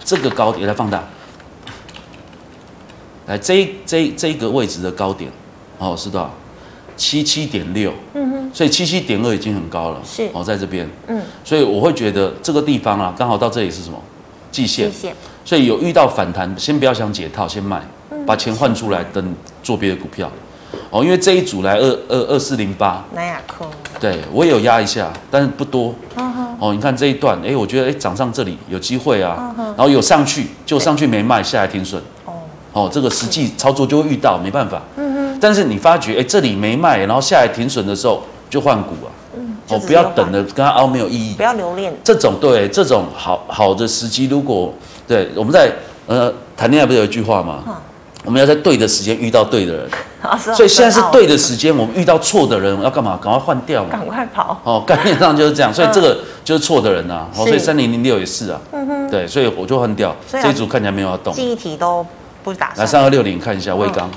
[0.01, 1.03] 这个高点来放大，
[3.27, 5.31] 来这这这个位置的高点，
[5.77, 6.33] 哦是多少？
[6.99, 10.29] 七七点六，嗯哼，所以七七点二已经很高了，是。
[10.33, 13.97] 哦，在这边，嗯，所以我会觉得这个地方啊，刚好到这里是什么？
[14.51, 14.91] 季线，
[15.45, 17.81] 所以有遇到反弹，先不要想解套，先卖，
[18.25, 20.29] 把钱换出来，等做别的股票。
[20.89, 23.65] 哦，因为这一组来二二二四零八，南亚科，
[23.99, 25.95] 对我也有压一下，但是不多。
[26.59, 32.01] 哦，你看这一段，哎，我觉得哎涨上这里有机会啊，然后有上去，就上去没卖，下来停损。
[32.25, 32.33] 哦，
[32.73, 34.81] 哦，这个实际操作就会遇到，没办法。
[35.39, 39.09] 但是你发觉，哎，这里没卖，然后下来停损的时候就换股啊。
[39.37, 39.55] 嗯。
[39.69, 41.35] 哦，不要等了，跟他凹没有意义。
[41.35, 41.95] 不要留恋。
[42.03, 44.73] 这种对这种好好的时机，如果
[45.07, 45.71] 对我们在
[46.07, 47.63] 呃谈恋爱不是有一句话吗？
[48.25, 49.89] 我们要在对的时间遇到对的人，
[50.53, 53.17] 所以现在是对的时间，我们遇到错的人要干嘛？
[53.23, 53.89] 赶快换掉嘛！
[53.89, 54.59] 赶快跑！
[54.65, 57.25] 哦，概念上就是这样，所以这个就是错的人呐。
[57.37, 58.59] 哦，所以三零零六也是啊。
[58.73, 59.09] 嗯哼。
[59.09, 60.13] 对，所以我就换掉。
[60.29, 61.33] 这一组看起来没有要动。
[61.33, 62.05] 记忆体都
[62.43, 62.79] 不打算。
[62.79, 64.11] 来三二六零看一下魏刚。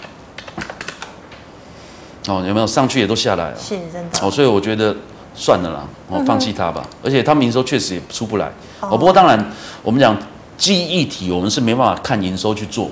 [2.28, 3.58] 哦，有没有上去也都下来了？
[3.58, 4.18] 是真的。
[4.20, 4.94] 哦，所以我觉得
[5.34, 6.86] 算了啦，我放弃它吧。
[7.02, 8.50] 而且它营收确实也出不来。
[8.80, 8.90] 哦。
[8.90, 9.44] 不过当然，
[9.82, 10.16] 我们讲
[10.56, 12.90] 记忆体，我们是没办法看营收去做。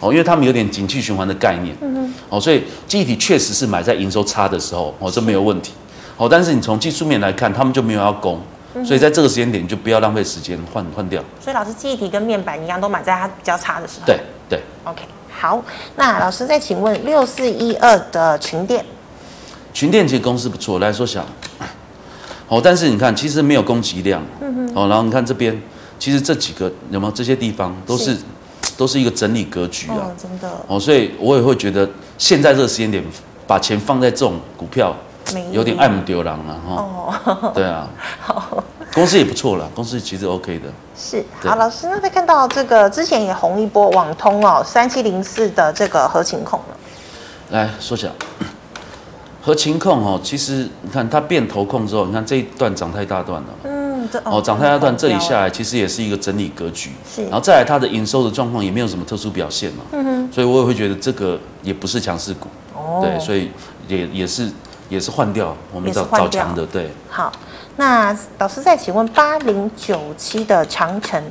[0.00, 5.72] 哦，因为他们有点景气循环的概念，嗯哼，哦，所以记忆体确实是买在营收差的时候，哦，这没有问题，
[6.16, 8.40] 哦，但是你从技术面来看，他们就没有要攻，
[8.84, 11.22] 所以在这个时间点你就不要浪费时间换换掉。
[11.40, 14.06] 所以老师记忆体跟面板一样，都买在它比较差的时候。
[14.06, 15.62] 对对，OK，好，
[15.96, 18.84] 那老师再请问六四一二的群电，
[19.72, 21.24] 群电其实公司不错，来说小，
[22.48, 25.60] 哦，但是你看其实没有供给量，嗯哼，哦，然后你看这边，
[25.98, 27.12] 其实这几个有没有？
[27.12, 28.16] 这些地方都是。
[28.74, 30.50] 都是一个整理格局啊，哦，真的。
[30.66, 33.04] 哦，所以我也会觉得现在这个时间点
[33.46, 34.96] 把钱放在这种股票，
[35.52, 35.62] 有。
[35.62, 36.74] 点爱慕丢人了哈。
[36.74, 37.86] 哦，对啊，
[38.18, 38.64] 好，
[38.94, 40.68] 公司也不错啦，公司其实 OK 的。
[40.96, 46.76] 是，好，老师，那再看到这个之前也红一波网通哦，三七零四的这个合情控了。
[47.50, 48.12] 来说起来，
[49.42, 53.48] 合情控哦，其实你看它变头控之后，你看这一段涨太大段了。
[53.64, 53.82] 嗯。
[54.24, 63.50] 哦，涨太大段，这里下来其实也是一个整理格局，是，然后再来它的营收的状况也没有什么特殊表现嘛，嗯哼，所以我也会觉得这个也不是强势股，哦，对，所以
[63.86, 64.50] 也也是
[64.88, 66.90] 也是换掉，我们找找强的，对。
[67.08, 67.32] 好，
[67.76, 71.22] 那老师再请问八零九七的长城，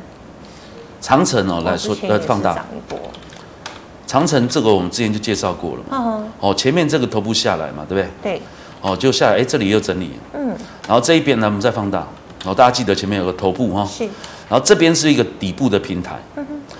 [0.99, 2.65] 长城哦，来说呃放大，
[4.07, 8.33] 长城这个我们之前就介绍过了嘛，哦，前面这个头部下来嘛，对不对？
[8.37, 8.41] 对，
[8.81, 10.49] 哦，就下来，哎，这里又整理，嗯，
[10.87, 12.05] 然后这一边呢，我们再放大。
[12.43, 14.03] 然后大家记得前面有个头部哈，是，
[14.49, 16.19] 然后这边是一个底部的平台，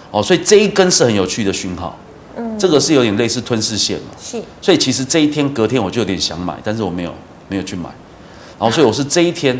[0.09, 1.95] 哦，所以这一根是很有趣的讯号，
[2.35, 7.13] 嗯，这个是有点类似吞噬线嘛，是，所以其实这一天隔天我就有点想买，但是我没有
[7.47, 7.91] 没有去买，
[8.61, 9.57] 然后所以我是这一天，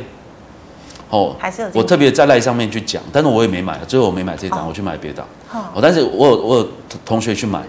[1.10, 6.70] 哦，还是有，我特别在 LINE 上面去讲，但是我也没买，最后我没买这档，我去买别档，哦，但是我有我有
[7.04, 7.64] 同学去买，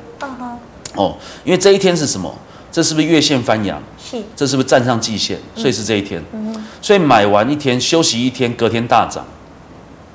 [0.94, 2.30] 哦，因为这一天是什么？
[2.70, 3.82] 这是不是月线翻阳？
[3.98, 4.22] 是。
[4.36, 5.38] 这是不是站上季线？
[5.54, 6.22] 所以是这一天。
[6.32, 6.54] 嗯。
[6.80, 9.24] 所以买完一天休息一天，隔天大涨。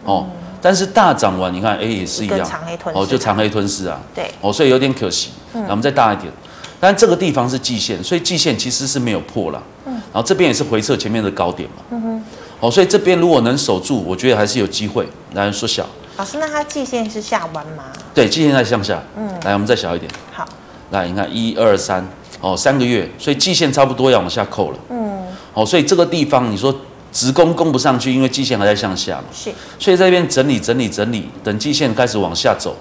[0.04, 0.28] 哦。
[0.60, 2.44] 但是大涨完，你看，哎，也是一样。
[2.44, 3.00] 长黑吞噬。
[3.00, 4.00] 哦，就长黑吞噬啊。
[4.14, 4.32] 对。
[4.42, 5.30] 哦，所以有点可惜。
[5.54, 5.62] 嗯。
[5.66, 6.34] 那我们再大一点，
[6.80, 9.64] 但这个地方是季线，所以季线其实是没有破了。
[9.86, 9.94] 嗯。
[9.94, 11.84] 然后这边也是回撤前面的高点嘛。
[11.92, 12.24] 嗯哼。
[12.60, 15.88] 哦，所以这边如果能守住，我觉得还是有机会来缩小。
[16.18, 17.84] 老师，那它季线是下弯吗？
[18.14, 19.02] 对，季线在向下。
[19.16, 19.28] 嗯。
[19.44, 20.12] 来，我们再小一点。
[20.32, 20.48] 好。
[20.92, 22.08] 来，你看一二三，
[22.42, 24.78] 哦，三个月，所以季线差不多要往下扣了。
[24.90, 26.74] 嗯，哦，所以这个地方你说
[27.12, 29.26] 直攻攻不上去，因为季线还在向下嘛。
[29.34, 29.52] 是。
[29.78, 32.76] 所以在这边整理整理整理，等季线开始往下走，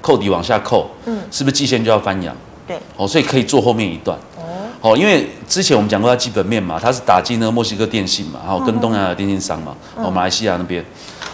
[0.00, 2.36] 扣底往下扣，嗯，是不是季线就要翻阳？
[2.66, 2.76] 对。
[2.96, 4.18] 哦，所以可以做后面一段。
[4.36, 4.42] 哦。
[4.80, 10.84] 哦，因为之前我们讲过它基本面嘛，它是打击那个墨西哥电信嘛，然后跟东南亚电信商嘛，哦，马来西亚那边。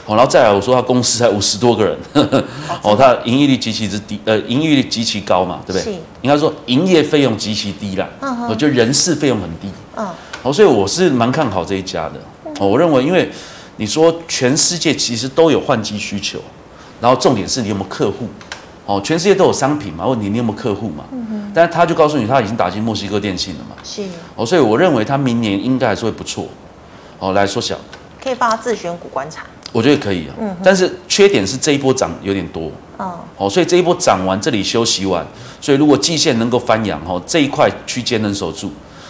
[0.07, 2.45] 哦，然后再来，我说它公司才五十多个人， 呵呵
[2.83, 5.83] 哦，他营业率极其之低，呃，营业率极其高嘛，对不对？
[5.93, 5.99] 是。
[6.23, 10.09] 应该说营业费用极其低啦，嗯哼，我觉得人事费用很低，嗯，
[10.43, 12.15] 哦，所以我是蛮看好这一家的，
[12.59, 13.31] 哦，我认为，因为
[13.77, 16.39] 你说全世界其实都有换机需求，
[17.03, 18.29] 然后重点是你有没有客户，
[18.89, 24.03] 哦，全世界都有商品嘛，问你你有没有客户嘛，嗯哼，但是他就告诉你他已经打进墨西哥电信了嘛，是，
[24.35, 26.47] 哦，所以我认为他明年应该还是会不错，
[27.19, 27.77] 哦，来缩小，
[28.25, 29.45] 可以帮他自选股观察。
[29.73, 35.27] 我觉得可以啊，嗯，但是缺点是这一波涨有点多，哦，哦，所以这一波涨完，这里休息完，
[35.61, 38.69] 所以如果季线能够翻阳，哈，这一块区间能守住，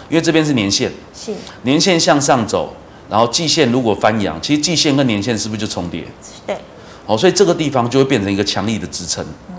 [0.09, 1.33] 因为这边是年线，是。
[1.62, 2.75] 年线向上走，
[3.09, 6.05] 然后季线如果翻阳，其实季线跟年线是不是就重叠？
[6.45, 6.57] 对，
[7.07, 9.58] 哦，所以这个地方就会变成一个强力的支撑，哦，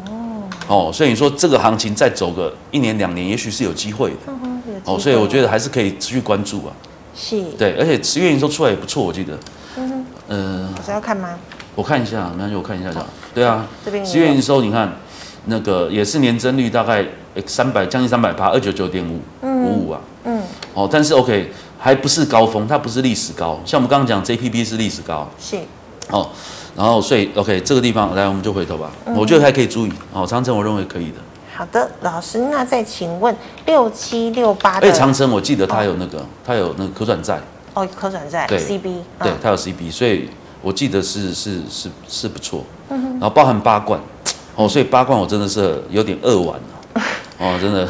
[0.69, 6.71] 哦，所以你说这个行情再走个一年两年，也许是有机会的，嗯，哦，所以我觉得还是可以持续关注啊，
[7.15, 9.37] 是，对，而且十月营收出来也不错，我记得。
[10.27, 11.37] 嗯，我是要看吗？
[11.73, 13.07] 我看一下，没关系，我看一下就好。
[13.33, 14.93] 对啊，这边十月营收，你看
[15.45, 17.03] 那个也是年增率大概
[17.47, 20.01] 三百，将近三百八，二九九点五五五啊。
[20.25, 20.41] 嗯。
[20.75, 23.59] 哦，但是 OK 还不是高峰，它不是历史高。
[23.65, 25.27] 像我们刚刚讲 JPP 是历史高。
[25.39, 25.57] 是。
[26.09, 26.29] 哦，
[26.79, 28.89] 然后所以 OK 这个地方来，我们就回头吧。
[29.13, 29.91] 我觉得还可以注意。
[30.13, 31.15] 哦，长城我认为可以的。
[31.53, 34.77] 好的，老师，那再请问六七六八。
[34.77, 37.37] 哎，长城我记得它有那个，它有那个可转债。
[37.73, 40.29] 哦，可转债对 CB，对，它有 CB，所以
[40.61, 42.63] 我记得是是是是不错。
[42.87, 43.99] 嗯哼，然后包含八冠，
[44.55, 47.03] 哦，所以八冠我真的是有点扼腕了。
[47.39, 47.85] 哦，真的。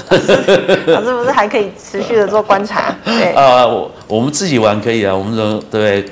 [0.88, 2.96] 老师不是还可以持续的做观察？
[3.06, 6.04] 对啊，我我们自己玩可以啊，我们说对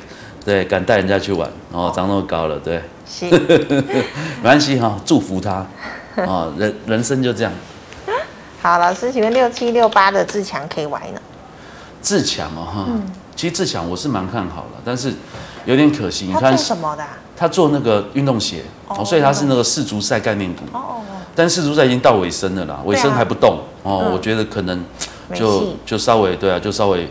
[0.48, 2.82] 对，敢带人家去玩，哦，长那么高了，对。
[3.06, 3.26] 是。
[4.40, 5.68] 没关系哈，祝福他。
[6.16, 7.52] 哦，人人生就这样。
[8.62, 11.20] 好，老师，请问六七六八的自强可以玩呢？
[12.02, 12.86] 自强哦，哈。
[12.88, 13.04] 嗯
[13.36, 15.14] 其实自强我是蛮看好了，但是
[15.66, 16.26] 有点可惜。
[16.26, 17.04] 你看他做什么的？
[17.36, 20.64] 他做那个运动鞋哦，所以他是那个世足赛概念股。
[20.72, 21.02] 哦，
[21.36, 24.10] 但世足赛已经到尾声了啦，尾声还不动哦。
[24.12, 24.84] 我觉得可能
[25.36, 27.08] 就就稍微对啊，就稍微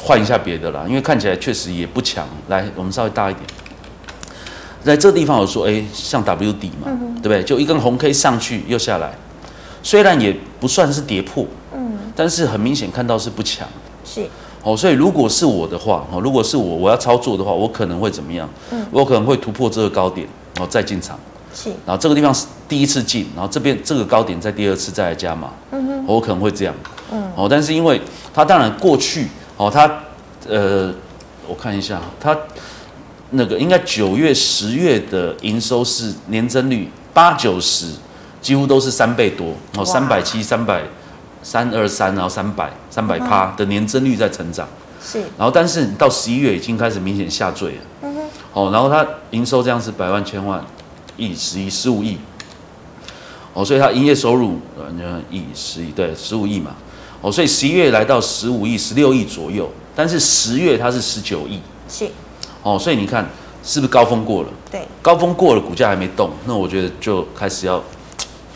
[0.00, 2.26] 换一下别的啦，因为看起来确实也不强。
[2.48, 3.44] 来，我们稍微大一点，
[4.82, 7.42] 在这个地方我说，哎，像 W 底嘛，对不对？
[7.42, 9.12] 就一根红 K 上去又下来，
[9.82, 13.66] 虽然也不算是跌破，嗯，但是很明显看到是不强。
[14.04, 14.26] 是。
[14.64, 18.48] 哦，所以如果是我的话，哦，如果是我，我要操作的话，我可能会怎么样？
[18.70, 20.24] 嗯，我可能会突破这个高点，
[20.54, 21.18] 然后再进场。
[21.52, 25.50] 是，然后这个地方是第一次进，然后这边这个高点在第二次再来加码。
[25.72, 26.74] 嗯哼，我可能会这样。
[27.12, 28.00] 嗯，哦，但是因为
[28.32, 29.26] 它当然过去，
[29.62, 29.90] 哦，它
[30.48, 30.92] 呃，
[31.46, 32.36] 我看一下，它
[33.30, 37.86] 那个应该九月、十月的营收是年增率八九十，
[38.40, 40.82] 几乎都是三倍多，哦，三百七、三百。
[41.44, 44.64] 三二三，然后三百三百趴的年增率在成长，
[45.04, 48.20] 是，然后但是到十一月已经开始明显下坠了，嗯哼，
[48.52, 50.64] 哦，然后它营收这样是百万、千万、
[51.16, 52.16] 亿、十亿、十五亿，
[53.54, 56.76] 哦，所以它营业收入呃，亿、十亿，对，十五亿嘛，
[57.22, 61.58] 哦，所以十一月来到十五亿、十六亿左右，但是十月它是十九亿，
[61.88, 62.06] 是，
[62.62, 63.26] 哦，所以你看
[63.64, 64.48] 是不是高峰过了？
[64.70, 67.82] 对，高峰过了，股价还没动，那我觉得就开始要。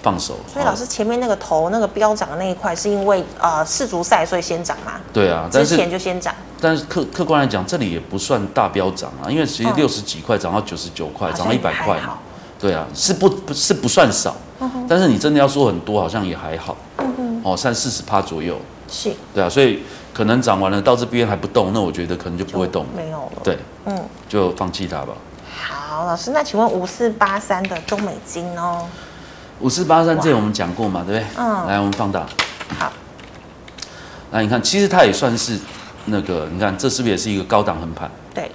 [0.02, 5.00] 放手，所以老师前面那个头那个飙涨的那一块，是因为呃世足赛所以先涨嘛？
[5.12, 6.32] 对啊，之前就先涨。
[6.60, 12.18] 但是客客观来讲，这里也不算大飙涨啊，因为其实六十几块涨到九十九块，涨到一百块嘛。
[12.56, 14.36] 对啊，是不不是不算少，
[14.88, 16.76] 但是你真的要说很多，好像也还好。
[17.46, 18.58] 哦，三四十趴左右。
[18.88, 19.14] 是。
[19.32, 19.78] 对啊，所以
[20.12, 22.84] 可能涨完了到这边还不动，那我觉得可能就不会动。
[22.96, 23.42] 没有了。
[23.44, 23.96] 对，嗯，
[24.28, 25.14] 就放弃它吧。
[25.56, 28.84] 好，老师，那请问五四八三的中美金哦？
[29.60, 31.26] 五四八三这我们讲过嘛，对不对？
[31.36, 31.66] 嗯。
[31.68, 32.26] 来，我们放大。
[32.76, 32.92] 好。
[34.32, 35.56] 那，你看，其实它也算是
[36.06, 38.10] 那个，你看这是不是也是一个高档横盘？
[38.34, 38.50] 对。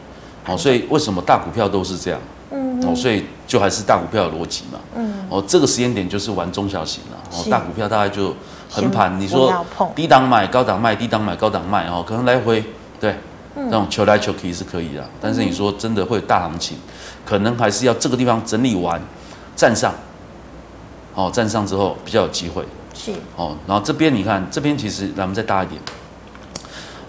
[0.48, 2.20] 哦，所以为什么大股票都是这样？
[2.52, 2.86] 嗯。
[2.86, 4.80] 哦，所以就还是大股票的逻辑嘛。
[4.98, 5.14] 嗯。
[5.30, 7.18] 哦，这个时间点就是玩中小型了。
[7.32, 8.36] 哦，大股票大概就
[8.72, 9.20] 横盘。
[9.20, 9.54] 你说
[9.94, 12.64] 低档买，高档卖，低档买，高档卖哦，可能来回
[13.00, 13.16] 对，
[13.56, 15.06] 嗯这种求来求去是可以的。
[15.20, 16.78] 但是你说真的会有大行情，
[17.26, 19.00] 可能还是要这个地方整理完，
[19.56, 19.94] 站上，
[21.14, 22.64] 哦，站上之后比较有机会。
[22.94, 25.82] 是哦，然后这边你看，这边其实咱们再大一点。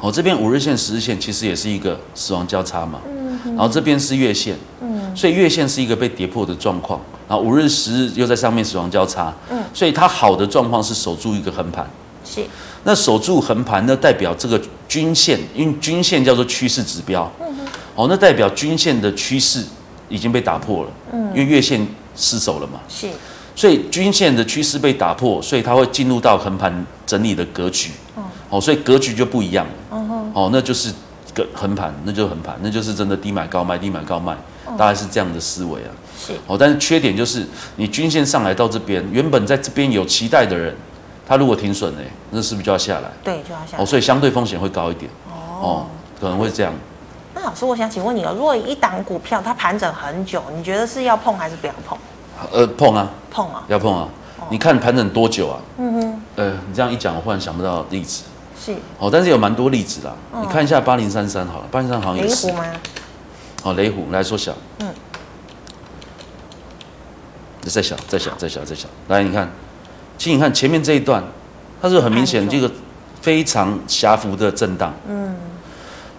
[0.01, 3.01] 哦，这边五日线、十日线其实也是一个死亡交叉嘛。
[3.07, 3.39] 嗯。
[3.45, 4.57] 然后这边是月线。
[4.81, 5.15] 嗯。
[5.15, 7.01] 所以月线是一个被跌破的状况，
[7.33, 9.33] 然后五日、十日又在上面死亡交叉。
[9.51, 9.59] 嗯。
[9.73, 11.89] 所以它好的状况是守住一个横盘。
[12.23, 12.45] 是。
[12.85, 17.33] 那守住横盘呢，代表这个均线，因为均线叫做趋势指标。
[17.41, 17.67] 嗯哼。
[17.95, 19.65] 哦，那代表均线的趋势
[20.11, 20.91] 已经被打破了。
[21.11, 21.31] 嗯。
[21.31, 22.79] 因为月线失守了嘛。
[22.87, 23.09] 是。
[23.57, 27.93] 所以均线的趋势被打破，所以它会进入到横盘整理的格局。
[28.51, 30.29] 哦，所以格局就不一样了。
[30.35, 30.93] 哦，那就是
[31.33, 34.37] 个横盘，那就是横盘，那就是真的低买高卖，低买高卖，
[34.79, 35.91] 大概是这样的思维啊。
[36.19, 36.33] 是。
[36.47, 40.75] 哦，但是缺点就是你均线上来到这边，原本在这边有期待的人，
[41.27, 43.11] 他如果停损呢，那是不是就要下来？
[43.25, 43.83] 对，就要下来。
[43.83, 45.11] 哦，所以相对风险会高一点。
[45.61, 45.87] 哦。
[46.21, 46.73] 可能会这样。
[47.35, 51.99] 那老师，我想请问你哦，如果一档股票它盘整很久，你觉得是要碰还是不要碰？
[52.53, 53.11] 呃，碰啊。
[53.29, 53.65] 碰啊。
[53.67, 54.09] 要碰啊。
[54.49, 55.59] 你看盘整多久啊？
[55.79, 56.23] 嗯哼。
[56.37, 58.23] 呃，你这样一讲，我忽然想不到例子。
[58.65, 60.15] 是哦，但是有蛮多例子啦。
[60.33, 62.53] 嗯、你看一下八零三三好了，八零三好像也是。
[62.53, 62.65] 吗？
[63.63, 64.53] 哦，雷虎来缩小。
[64.81, 64.89] 嗯。
[67.63, 68.89] 再小，再小，再小，再小。
[69.09, 69.51] 来，你看，
[70.19, 71.23] 其实你看前面这一段，
[71.81, 72.71] 它是很明显这个
[73.21, 74.95] 非常狭幅的震荡。
[75.09, 75.37] 嗯。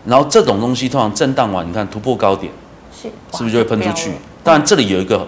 [0.05, 2.51] 然后这种东西通常震荡完，你看突破高点，
[2.95, 4.13] 是是不是就会喷出去？
[4.43, 5.27] 当然这里有一个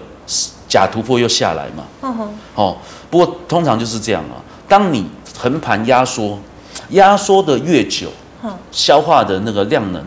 [0.68, 1.84] 假突破又下来嘛。
[2.02, 2.34] 嗯哼。
[2.54, 2.76] 哦，
[3.10, 4.40] 不过通常就是这样啊。
[4.66, 6.38] 当你横盘压缩。
[6.90, 8.08] 压缩的越久，
[8.70, 10.04] 消化的那个量能，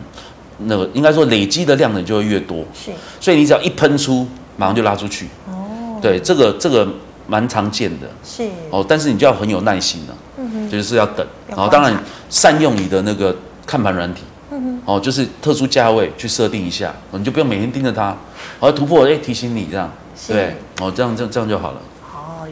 [0.64, 2.64] 那个应该说累积的量能就会越多。
[2.74, 5.26] 是，所以你只要一喷出，马上就拉出去。
[5.48, 6.88] 哦，对，这个这个
[7.26, 8.06] 蛮常见的。
[8.24, 10.16] 是，哦，但是你就要很有耐心了。
[10.38, 11.26] 嗯哼，就是要等。
[11.48, 11.94] 然后当然
[12.28, 13.34] 善用你的那个
[13.66, 14.22] 看盘软体。
[14.52, 18.16] 嗯哼，哦，就是特殊价位去设定一下，你就不用每天盯着它，
[18.58, 19.92] 而突破哎提醒你这样，
[20.26, 21.80] 对，哦这样这样这样就好了。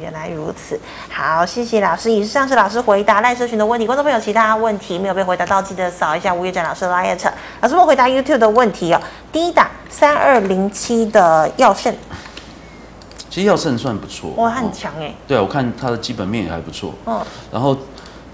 [0.08, 2.10] 原来如此，好，谢谢老师。
[2.10, 7.30] 以上是老师回答赖社群的问题，观众朋友其他问题没有被回答到，记得扫一下吴月展老师的 LINE。
[7.60, 9.00] 老师们回答 YouTube 的问题哦。
[9.30, 11.94] 第一档三二零七的药盛，
[13.28, 15.14] 其实药盛算不错，哇，很强哎。
[15.26, 16.94] 对啊，我看它的基本面也还不错。
[17.04, 17.20] 嗯，
[17.52, 17.76] 然后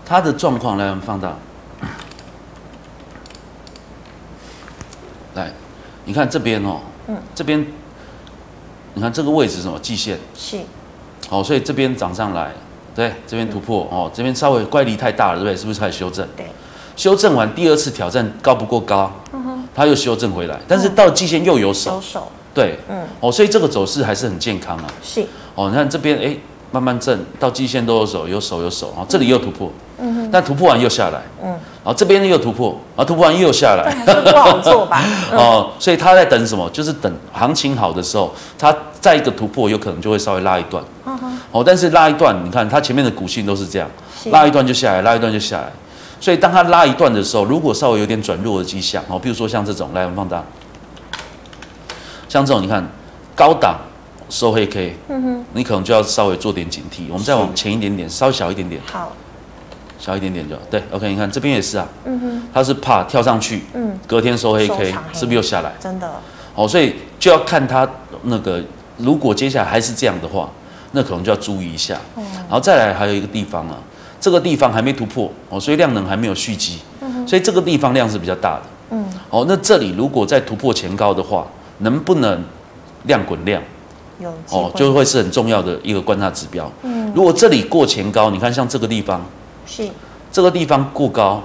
[0.07, 1.33] 它的状况来我们放大，
[5.35, 5.51] 来，
[6.05, 7.67] 你看这边哦，嗯，这边，
[8.95, 9.77] 你看这个位置是什么？
[9.81, 10.61] 季线是。
[11.31, 12.53] 哦，所以这边涨上来，
[12.95, 15.57] 对，这边突破、嗯、哦，这边稍微乖离太大了，对不对？
[15.57, 16.27] 是不是开始修正？
[16.37, 16.47] 对，
[16.97, 24.85] 修正完第二次挑战高不过高，嗯哼，它又修正回来，但是到季线又有手，有手，对，嗯，哦，所以这个走势还是很健康啊。
[25.03, 26.37] 是，哦，你看这边哎，
[26.71, 35.03] 慢慢正到季线都有手，有手有手，哦，这里又突破，嗯哼，但突破完又下来，嗯，然后这边又突破，然后突破完又下来，不好做吧？
[35.33, 36.69] 哦，所以他在等什么？
[36.71, 40.83] 就是等行情好的时候，他再一个突破，有可能就会稍微拉一段。
[41.53, 43.87] 哦，但是拉一段，你看它前面的股性都是这样，
[44.33, 45.71] 拉一段就下来，拉一段就下来。
[46.19, 50.43] 所以当它拉一段的时候，如果稍微有点转弱的迹象，哦，比如说像这种，来我们放大，
[52.31, 52.83] 像这种你看
[53.37, 53.79] 高档
[54.31, 57.03] 收黑 K，嗯哼，你可能就要稍微做点警惕。
[57.11, 59.13] 我们再往前一点点，稍微小一点点，好，
[59.99, 60.83] 小一点点就对。
[60.91, 65.75] OK，你看这边也是啊，嗯哼，它是怕跳上去，嗯，隔天收黑 K，是不是又下来？
[65.79, 66.11] 真的。
[66.57, 67.87] 哦，所以就要看它
[68.23, 68.63] 那个，
[68.97, 70.49] 如果接下来还是这样的话。
[70.97, 73.75] 那可能就要注意一下，然后再来还有一个地方啊，
[74.21, 76.79] 这个地方还没突破哦，所以量能还没有蓄积，
[77.27, 81.45] 所以这个地方量是比较大的，嗯，哦，那这里如果再突破前高的话，
[81.79, 82.41] 能不能
[83.07, 83.61] 量滚量？
[84.21, 86.71] 有哦，就会是很重要的一个观察指标。
[86.85, 89.21] 嗯，如果这里过前高，你看像这个地方
[89.67, 89.91] 是
[90.31, 91.43] 这个地方过高，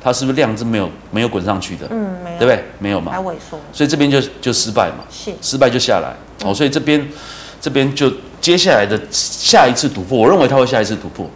[0.00, 1.86] 它是不是量是没有没有滚上去的？
[1.90, 2.64] 嗯，没有，对不对？
[2.78, 6.14] 没有嘛，还萎缩，所以这边就就失败嘛，是失败就下来
[6.46, 7.08] 哦，所以这边
[7.60, 8.12] 这边就。
[8.38, 11.28] 接下来的下一次突破，我认为它会下一次突破，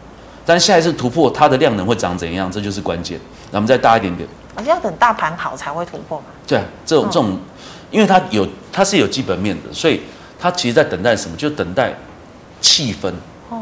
[0.46, 3.18] 但下一次突破它的量能会长怎样，这就是关键。
[3.50, 6.26] 那我们再大一点点，而且要等大盘好才会突破嘛。
[6.46, 7.36] 对啊，这种这种，
[7.90, 10.02] 因为它有它是有基本面的，所以
[10.38, 11.36] 它其实在等待什么？
[11.36, 11.92] 就等待
[12.60, 13.10] 气氛。
[13.48, 13.60] 哦，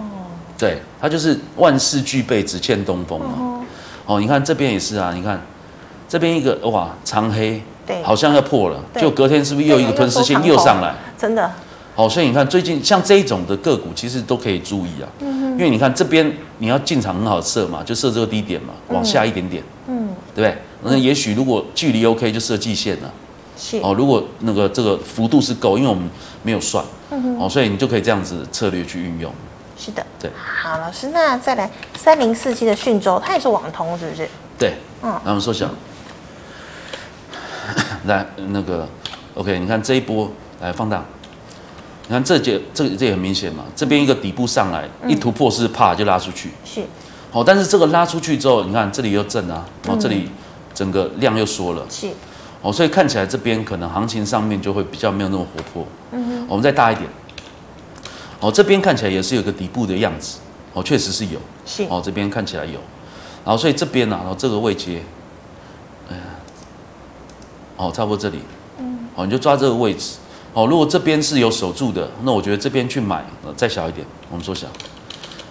[0.59, 3.35] 对，它就是万事俱备，只欠东风嘛。
[3.39, 3.61] 哦，
[4.21, 5.41] 你看这边也是啊，你看
[6.09, 10.95] 这边一个哇长黑，对，好像要破了，就隔天是不是又一个吞噬线又上来？
[11.19, 11.51] 真的。
[11.95, 15.09] 哦，所以你看最近像这一种的个股，其实都可以注意啊。
[15.19, 15.51] 嗯哼。
[15.53, 19.63] 因为你看这边你要进场很好设嘛，就设这个低点嘛，往下一点点。
[19.89, 20.09] 嗯。
[20.35, 20.57] 对不对？
[20.85, 23.13] 那也许如果距离 OK 就设季线了。
[23.57, 23.79] 是。
[23.83, 26.09] 哦，如果那个这个幅度是够，因为我们
[26.45, 26.85] 没有算。
[27.11, 27.41] 嗯哼。
[27.41, 29.33] 哦，所以你就可以这样子策略去运用。
[29.79, 30.29] 是的，对。
[30.37, 34.29] 好，老师，那再来三零四七的讯州，它也是网通，是不是？
[34.59, 35.71] 对，嗯，那我们缩小，
[38.07, 38.89] 来那个
[39.35, 40.29] ，OK，你看这一波
[40.61, 41.05] 来放大，
[42.09, 46.83] 你看这节这个这也很明显嘛，这边一个底部上来，一突破是啪就拉出去，是。
[47.31, 50.29] 好，但是这个拉出去之后，你看这里又震啊，然后这里
[50.75, 52.09] 整个量又缩了，是。
[52.63, 55.87] 哦，所以看起来这边可能行情上面就会比较没有那么活泼。
[56.11, 57.09] 嗯哼，我们再大一点。
[58.41, 60.39] 哦，这边看起来也是有个底部的样子。
[60.73, 61.41] 哦，确实是有。
[61.67, 61.85] 是。
[61.91, 62.81] 哦，这边看起来有。
[63.45, 65.03] 然后所以这边呢、啊，然后这个位阶，
[66.11, 66.23] 哎呀，
[67.77, 68.41] 哦，差不多这里。
[68.79, 69.09] 嗯。
[69.15, 70.17] 哦，你就抓这个位置。
[70.55, 74.67] 哦，如果这边是有守住的，那我觉得这边去买，呃，再小一点，我们缩小。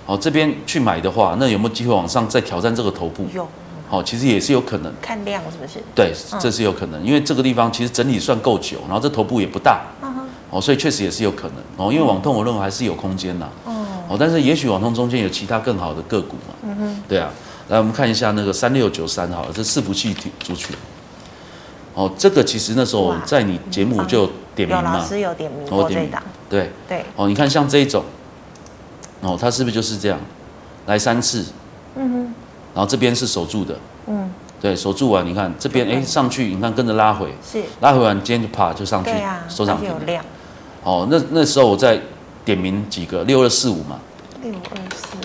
[0.06, 3.26] 哦，这边去买的话，那有没有机会往上再挑战这个头部？
[3.34, 3.48] 有。
[3.90, 4.94] 好，其实也是有可能。
[5.02, 5.82] 看量是不是？
[5.96, 9.82] 对，这是有可能，因为这个地方其实整理算够久，然后这头部也不大，
[10.50, 11.92] 哦，所以确实也是有可能哦。
[11.92, 13.50] 因为网通我认为还是有空间呐，
[14.08, 17.30] 哦，但是也许网通中间有其他更好的个股嘛，嗯哼，对啊，
[17.70, 20.76] 来我们看一下那个三六九三好了，这伺服器族群，
[21.94, 28.04] 哦，这个其实那时候在你节目就点名嘛，有老师有点名过这档，对对，哦，你看像这一种，
[29.22, 30.20] 哦，它是不是就是这样，
[30.86, 31.46] 来三次，
[31.96, 32.34] 嗯哼。
[32.76, 33.76] 然后这边是守住的，
[34.06, 34.32] 嗯，
[34.62, 39.10] 对，守住完，你看这边，哎，上去，你看跟着拉回，是拉回完，今天就啪就上去，
[39.50, 39.90] 收涨停。
[39.90, 40.24] 有量。
[40.88, 42.00] 哦，那那时候我再
[42.46, 44.00] 点名几个六二四五嘛，
[44.42, 45.22] 六二四五。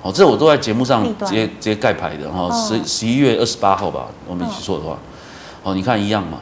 [0.00, 4.96] 哦，这我都在节目上直接直接盖牌的哈，十十一月二十八号吧，我没记错的话，
[5.64, 6.38] 哦，你看一样嘛，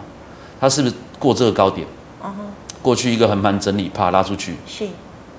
[0.60, 1.86] 它是不是过这个高点？
[2.22, 2.44] 嗯哼，
[2.82, 4.86] 过去一个横盘整理，啪拉出去，是。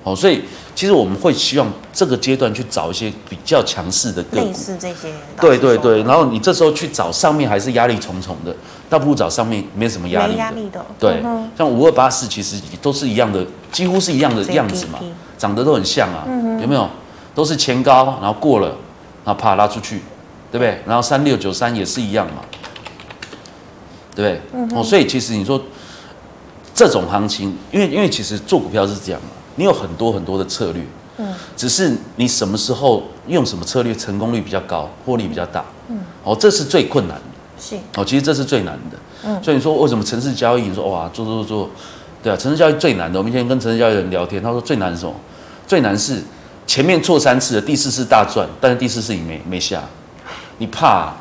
[0.08, 0.42] 哦，所以
[0.74, 5.12] 其实我们会希望这个阶段去找一些比较强势的个股，类似这些。
[5.40, 8.54] 对对对，然后你这时候去找上面还是压力重重的，
[8.88, 10.32] 倒不如找上面没什么压力的。
[10.32, 10.86] 没压力的。
[10.98, 11.22] 对，
[11.56, 14.98] 像五二八四其实都是一样的，几乎是一样的样子嘛，
[15.36, 16.24] 长得都很像啊，
[16.62, 16.88] 有没有？
[17.34, 18.68] 都是前高，然后过了，
[19.24, 20.00] 然后啪拉出去，
[20.50, 20.80] 对不对？
[20.86, 22.42] 然后三六九三也是一样嘛，
[24.14, 24.76] 对不对？
[24.76, 25.60] 哦，所以其实你说
[26.74, 29.28] 这种行情，因为因为其实做股票是这样嘛。
[29.58, 30.82] 你有很多很多的策略，
[31.18, 37.22] 嗯，只是你什么时候用什么策略成功率比较高，获利比较大，嗯，哦，这是最困难的，
[37.60, 40.62] 是，哦，其实这是最难的，嗯，所以你说为什么城市交易？
[40.62, 41.68] 你说哇，做做做，
[42.22, 43.18] 对啊，城市交易最难的。
[43.18, 45.12] 我们以前跟城市交易人聊天，他说最难是什么？
[45.66, 46.22] 最难是
[46.64, 49.82] 前面错三次的，第四次大赚，但是第四次你没没下，
[50.58, 51.16] 你怕啊？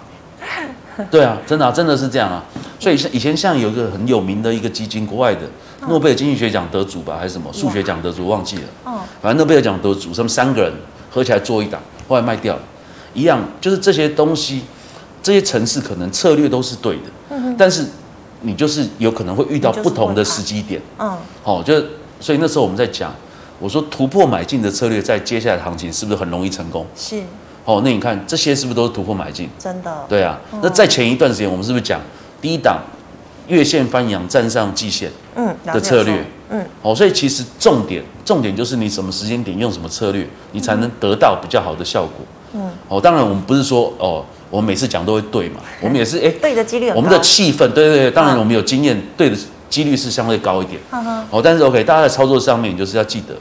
[1.10, 2.44] 对啊，真的啊，真的是这样啊。
[2.80, 5.42] 所以像以前像有一个很有名的一个基金，国外的。
[5.88, 8.64] 诺贝尔经济学奖得主吧，还是什么数学奖得主，忘记了。
[8.84, 10.72] 哦，反正诺贝尔奖得主，他们三个人
[11.10, 12.62] 合起来做一档，后来卖掉了。
[13.14, 14.62] 一样，就是这些东西，
[15.24, 17.86] 这些城市可能策略都是对的，嗯哼，但是
[18.42, 20.82] 你就是有可能会遇到不同的时机点。
[21.00, 21.74] 嗯，好，就
[22.20, 23.12] 所以那时候我们在讲，
[23.60, 26.86] 我说突破买进的策略，在接下来的行情是不是很容易成功？
[26.96, 27.22] 是。
[27.66, 29.50] 哦，那你看这些是不是都是突破买进？
[29.58, 30.06] 真的。
[30.08, 32.00] 对啊，那在前一段时间，我们是不是讲
[32.42, 32.80] 第一档？
[33.48, 49.38] 月线翻阳站上季线，嗯，的策略，嗯，好，所以其实重点重点就是你什么时间点用什么策略，你才能得到比较好的效果，嗯，哦，当然我们不是说哦，我们每次讲都会对嘛，我们也是哎，对的几率，我们的气氛，对对对，当然我们有经验，对的
[49.70, 50.80] 几率是相对高一点，
[51.30, 53.34] 哦，但是 OK，大家在操作上面就是要记得，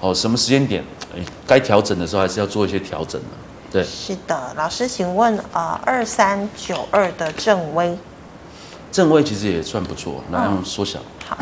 [0.00, 0.84] 哦，什么时间点，
[1.16, 3.26] 哎，该调整的时候还是要做一些调整的，
[3.72, 7.96] 对，是的，老师，请问啊，二三九二的正威。
[8.90, 10.98] 正威其实也算不错，来用缩小。
[11.26, 11.36] 好，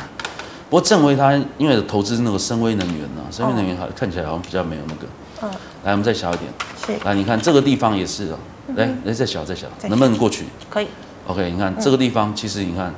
[0.68, 5.06] 不过正威它因为投资那个深威能源呢，深威能源好看起来好像比较没有那个。
[5.42, 5.50] 嗯。
[5.84, 6.50] 来，我们再小一点。
[6.84, 7.04] 是。
[7.04, 8.38] 来，你看这个地方也是啊。
[8.74, 10.44] 来，来再小再小，能不能过去？
[10.68, 10.88] 可以。
[11.28, 12.92] OK，你看这个地方其实你看，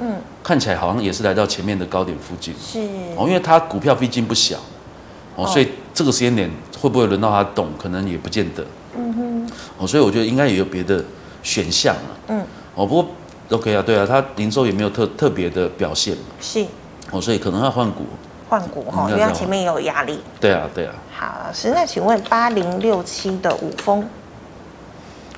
[0.00, 2.54] 嗯，看起来好像也是来到前面的高点附近。
[2.62, 2.80] 是。
[3.16, 4.58] 哦，因为它股票毕竟不小，
[5.34, 8.64] 哦，所以这个时间点会不会轮到它动，可能也不见得。
[8.94, 9.50] 嗯哼。
[9.78, 11.02] 哦，所以我觉得应该也有别的
[11.42, 12.12] 选项啊。
[12.28, 12.44] 嗯。
[12.74, 13.08] 哦，不过。
[13.50, 16.66] OK 啊，对啊，它零售也没有特特别的表现嘛，是，
[17.10, 18.04] 哦，所以可能要换股，
[18.48, 20.20] 换股哈，因为它前面也有压力。
[20.38, 20.92] 对啊，对啊。
[21.16, 24.06] 好，老师，那请问八零六七的五峰，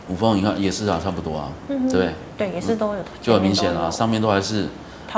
[0.09, 2.11] 五峰你看也是啊，差不多啊，对不对？
[2.37, 4.65] 对，也是都有，就很明显啊，上面都还是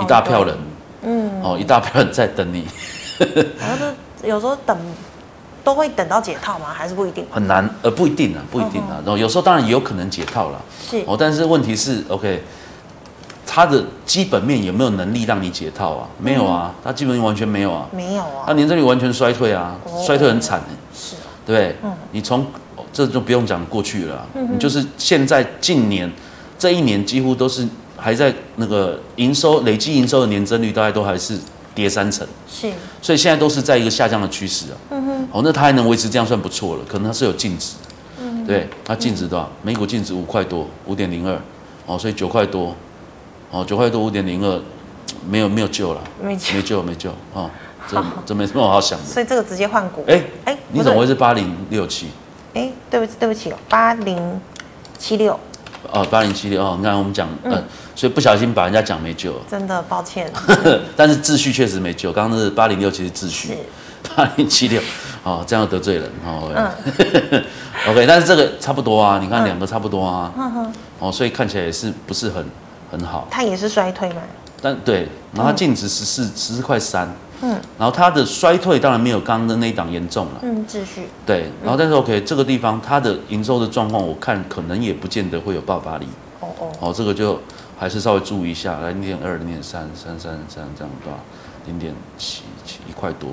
[0.01, 0.55] 一大票人，
[1.03, 2.67] 嗯，哦，一大票人在等你。
[3.59, 3.87] 然后
[4.23, 4.77] 有时候等
[5.65, 6.67] 都会等到解套吗？
[6.75, 7.25] 还是不一定？
[7.31, 9.01] 很难，呃，不一定啊，不一定啊。
[9.03, 12.43] 然后有时候当然也有可能解套了，是哦，但是问题是 OK。
[13.55, 16.09] 它的基本面有没有能力让你解套啊？
[16.19, 19.77] 没有啊，它基本面完全没有啊，没有啊，它年增率完全衰退啊，
[20.07, 22.47] 衰退很惨的，是，对，嗯，你从
[22.95, 26.11] 这就不用讲过去了，你就是现在近年
[26.59, 31.39] 这一年几乎都是还在那个营收累计营收的年增率大概都还是
[31.75, 32.73] 跌三成，是，
[33.03, 34.77] 所以现在都是在一个下降的趋势啊。
[34.93, 37.75] 嗯哼，哦，那它还能维持这样算不错了，可能它是有净值。
[38.19, 39.47] 嗯，对，它净值多少？
[39.61, 41.39] 每股净值五块多，五点零二，
[41.85, 42.75] 哦，所以九块多，
[43.53, 44.61] 哦，九块多五点零二，
[45.29, 47.49] 没有没有救了，没救没救没救啊，
[47.87, 49.05] 这这没什么好想的。
[49.05, 50.05] 所以这个直接换股。
[50.09, 52.09] 哎哎，你怎么会是八零六七？
[52.55, 54.41] 哎，对不起对不起哦，八零
[54.99, 55.39] 七六。
[55.91, 60.33] 哦，八零七六哦，你看我们讲，嗯、呃，所以不小心把人家讲没救了，真的抱歉。
[60.97, 63.59] 但是秩序确实没救，刚刚是八零六其实秩序，
[64.17, 64.81] 八零七六，
[65.25, 66.51] 哦，这样得罪人哦。
[66.55, 67.43] 嗯、
[67.91, 72.47] OK，但是这个差不多啊，你看两个差不多啊，嗯、哦，所以看起来也是不是很
[72.93, 73.27] 很好。
[73.29, 74.23] 它也是衰退嘛？
[74.61, 77.13] 但对，然后它净值十四十四块三。
[77.45, 80.41] 嗯，然后它的衰退当然没有刚刚的那一档严重了。
[80.43, 81.09] 嗯，秩序。
[81.27, 86.07] 对，然后但是 OK，这个地方它的营收的状况，我看可能也不见得会有爆发力。
[86.39, 86.73] 哦哦。
[86.79, 87.41] 哦，这个就
[87.77, 91.19] 还是稍微注意一下，来零点二、零点三、三三三这样多少？
[91.67, 93.31] 零点七七一块多，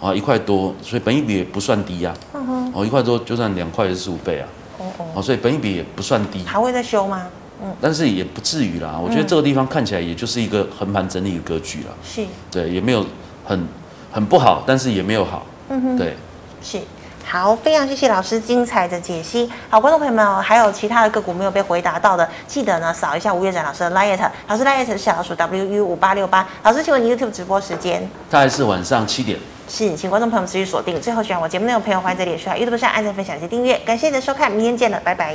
[0.00, 2.14] 啊一块多，所以本益比也不算低呀。
[2.34, 2.72] 嗯哼。
[2.72, 4.46] 哦，一块多就算两块也是十五倍啊。
[4.78, 5.06] 哦哦。
[5.16, 6.44] 哦，所以本益比也不算低。
[6.44, 7.26] 还会再修吗？
[7.62, 7.74] 嗯。
[7.80, 11.90] 但是也不至于啦，我觉得这个地方看起来也就是一个横盘整理的格局啦。
[12.04, 12.22] 是。
[12.50, 13.04] 对，也没有。
[13.44, 13.66] 很
[14.12, 15.44] 很不好，但是也没有好。
[15.68, 16.14] 嗯哼，对，
[16.62, 16.80] 是
[17.26, 19.50] 好，非常谢谢老师精彩的解析。
[19.68, 26.46] 好，观众朋友们，还有其他的个股没有被回答到的，记得呢扫一下吴月展老师的 LINE，老师 LINE 是小老鼠 WU 五八六八。
[26.62, 28.08] 老师，请问你 YouTube 直播时间？
[28.30, 29.36] 大概是晚上七点。
[29.68, 31.00] 是，请观众朋友们持续锁定。
[31.00, 33.76] 最后，喜欢我节目内容的朋友，欢迎在脸书、YouTube 上按赞、分享及订阅。
[33.84, 35.34] 感谢你的收看，明天见了，拜拜。